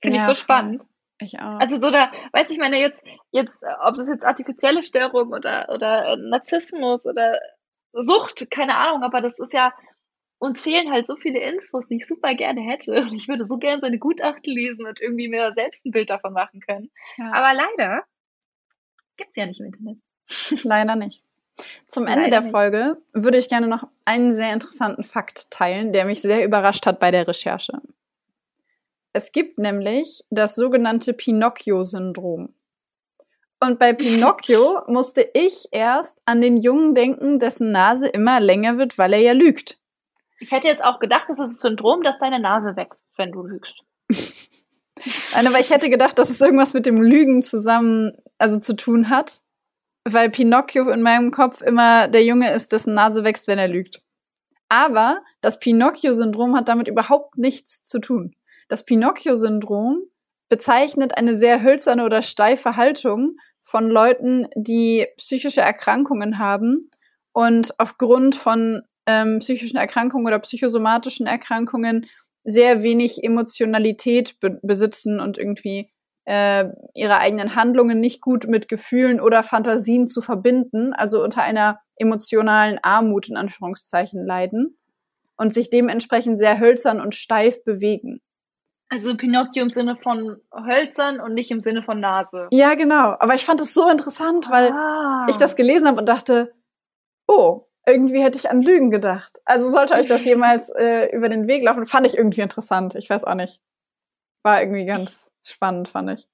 [0.00, 0.86] Finde ja, ich so spannend.
[1.20, 1.58] Ich auch.
[1.58, 3.52] Also so da, weiß ich meine jetzt, jetzt,
[3.82, 7.40] ob das jetzt artifizielle Störung oder, oder Narzissmus oder
[7.92, 9.72] Sucht, keine Ahnung, aber das ist ja,
[10.38, 13.02] uns fehlen halt so viele Infos, die ich super gerne hätte.
[13.02, 16.32] Und ich würde so gerne seine Gutachten lesen und irgendwie mir selbst ein Bild davon
[16.32, 16.90] machen können.
[17.16, 17.32] Ja.
[17.32, 18.04] Aber leider
[19.16, 19.98] gibt's ja nicht im Internet.
[20.64, 21.24] Leider nicht.
[21.88, 22.50] Zum Ende Leider der nicht.
[22.52, 27.00] Folge würde ich gerne noch einen sehr interessanten Fakt teilen, der mich sehr überrascht hat
[27.00, 27.80] bei der Recherche.
[29.12, 32.54] Es gibt nämlich das sogenannte Pinocchio-Syndrom.
[33.58, 38.98] Und bei Pinocchio musste ich erst an den Jungen denken, dessen Nase immer länger wird,
[38.98, 39.80] weil er ja lügt.
[40.40, 43.42] Ich hätte jetzt auch gedacht, das ist das Syndrom, dass deine Nase wächst, wenn du
[43.42, 43.74] lügst.
[45.34, 49.08] Nein, aber ich hätte gedacht, dass es irgendwas mit dem Lügen zusammen, also zu tun
[49.10, 49.42] hat
[50.12, 54.02] weil Pinocchio in meinem Kopf immer der Junge ist, dessen Nase wächst, wenn er lügt.
[54.68, 58.34] Aber das Pinocchio-Syndrom hat damit überhaupt nichts zu tun.
[58.68, 60.02] Das Pinocchio-Syndrom
[60.48, 66.90] bezeichnet eine sehr hölzerne oder steife Haltung von Leuten, die psychische Erkrankungen haben
[67.32, 72.06] und aufgrund von ähm, psychischen Erkrankungen oder psychosomatischen Erkrankungen
[72.44, 75.90] sehr wenig Emotionalität be besitzen und irgendwie
[76.24, 81.80] äh, ihre eigenen Handlungen nicht gut mit Gefühlen oder Fantasien zu verbinden, also unter einer
[81.96, 84.78] emotionalen Armut in Anführungszeichen leiden
[85.38, 88.20] und sich dementsprechend sehr hölzern und steif bewegen.
[88.90, 92.48] Also Pinocchio im Sinne von hölzern und nicht im Sinne von Nase.
[92.50, 93.14] Ja, genau.
[93.18, 95.26] Aber ich fand es so interessant, weil ah.
[95.28, 96.54] ich das gelesen habe und dachte,
[97.26, 99.40] oh, irgendwie hätte ich an Lügen gedacht.
[99.44, 102.94] Also sollte euch das jemals äh, über den Weg laufen, fand ich irgendwie interessant.
[102.94, 103.60] Ich weiß auch nicht.
[104.42, 106.28] War irgendwie ganz spannend, fand ich.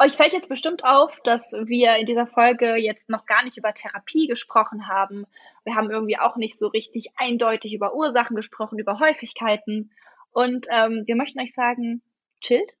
[0.00, 3.74] Euch fällt jetzt bestimmt auf, dass wir in dieser Folge jetzt noch gar nicht über
[3.74, 5.26] Therapie gesprochen haben.
[5.64, 9.90] Wir haben irgendwie auch nicht so richtig eindeutig über Ursachen gesprochen, über Häufigkeiten.
[10.30, 12.00] Und ähm, wir möchten euch sagen,
[12.40, 12.77] chillt,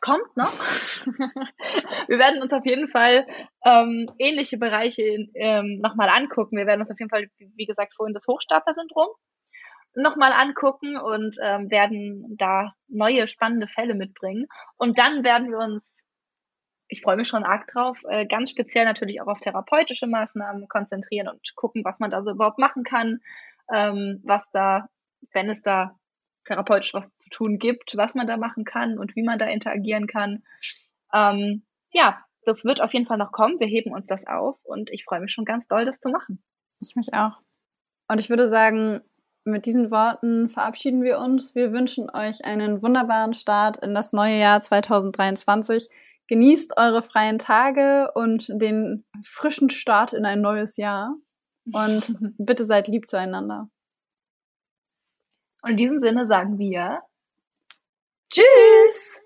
[0.00, 0.52] es kommt noch.
[2.08, 3.26] wir werden uns auf jeden Fall
[3.64, 5.02] ähm, ähnliche Bereiche
[5.34, 6.56] ähm, nochmal angucken.
[6.56, 9.08] Wir werden uns auf jeden Fall, wie gesagt, vorhin das Hochstapler-Syndrom
[9.94, 14.46] nochmal angucken und ähm, werden da neue spannende Fälle mitbringen.
[14.76, 15.96] Und dann werden wir uns,
[16.88, 21.28] ich freue mich schon arg drauf, äh, ganz speziell natürlich auch auf therapeutische Maßnahmen konzentrieren
[21.28, 23.18] und gucken, was man da so überhaupt machen kann,
[23.72, 24.86] ähm, was da,
[25.32, 25.96] wenn es da
[26.44, 30.06] therapeutisch was zu tun gibt, was man da machen kann und wie man da interagieren
[30.06, 30.42] kann.
[31.12, 33.60] Ähm, ja, das wird auf jeden Fall noch kommen.
[33.60, 36.42] Wir heben uns das auf und ich freue mich schon ganz doll, das zu machen.
[36.80, 37.38] Ich mich auch.
[38.08, 39.02] Und ich würde sagen,
[39.44, 41.54] mit diesen Worten verabschieden wir uns.
[41.54, 45.88] Wir wünschen euch einen wunderbaren Start in das neue Jahr 2023.
[46.28, 51.14] Genießt eure freien Tage und den frischen Start in ein neues Jahr.
[51.72, 53.68] Und bitte seid lieb zueinander.
[55.62, 57.02] Und in diesem Sinne sagen wir
[58.30, 59.24] Tschüss!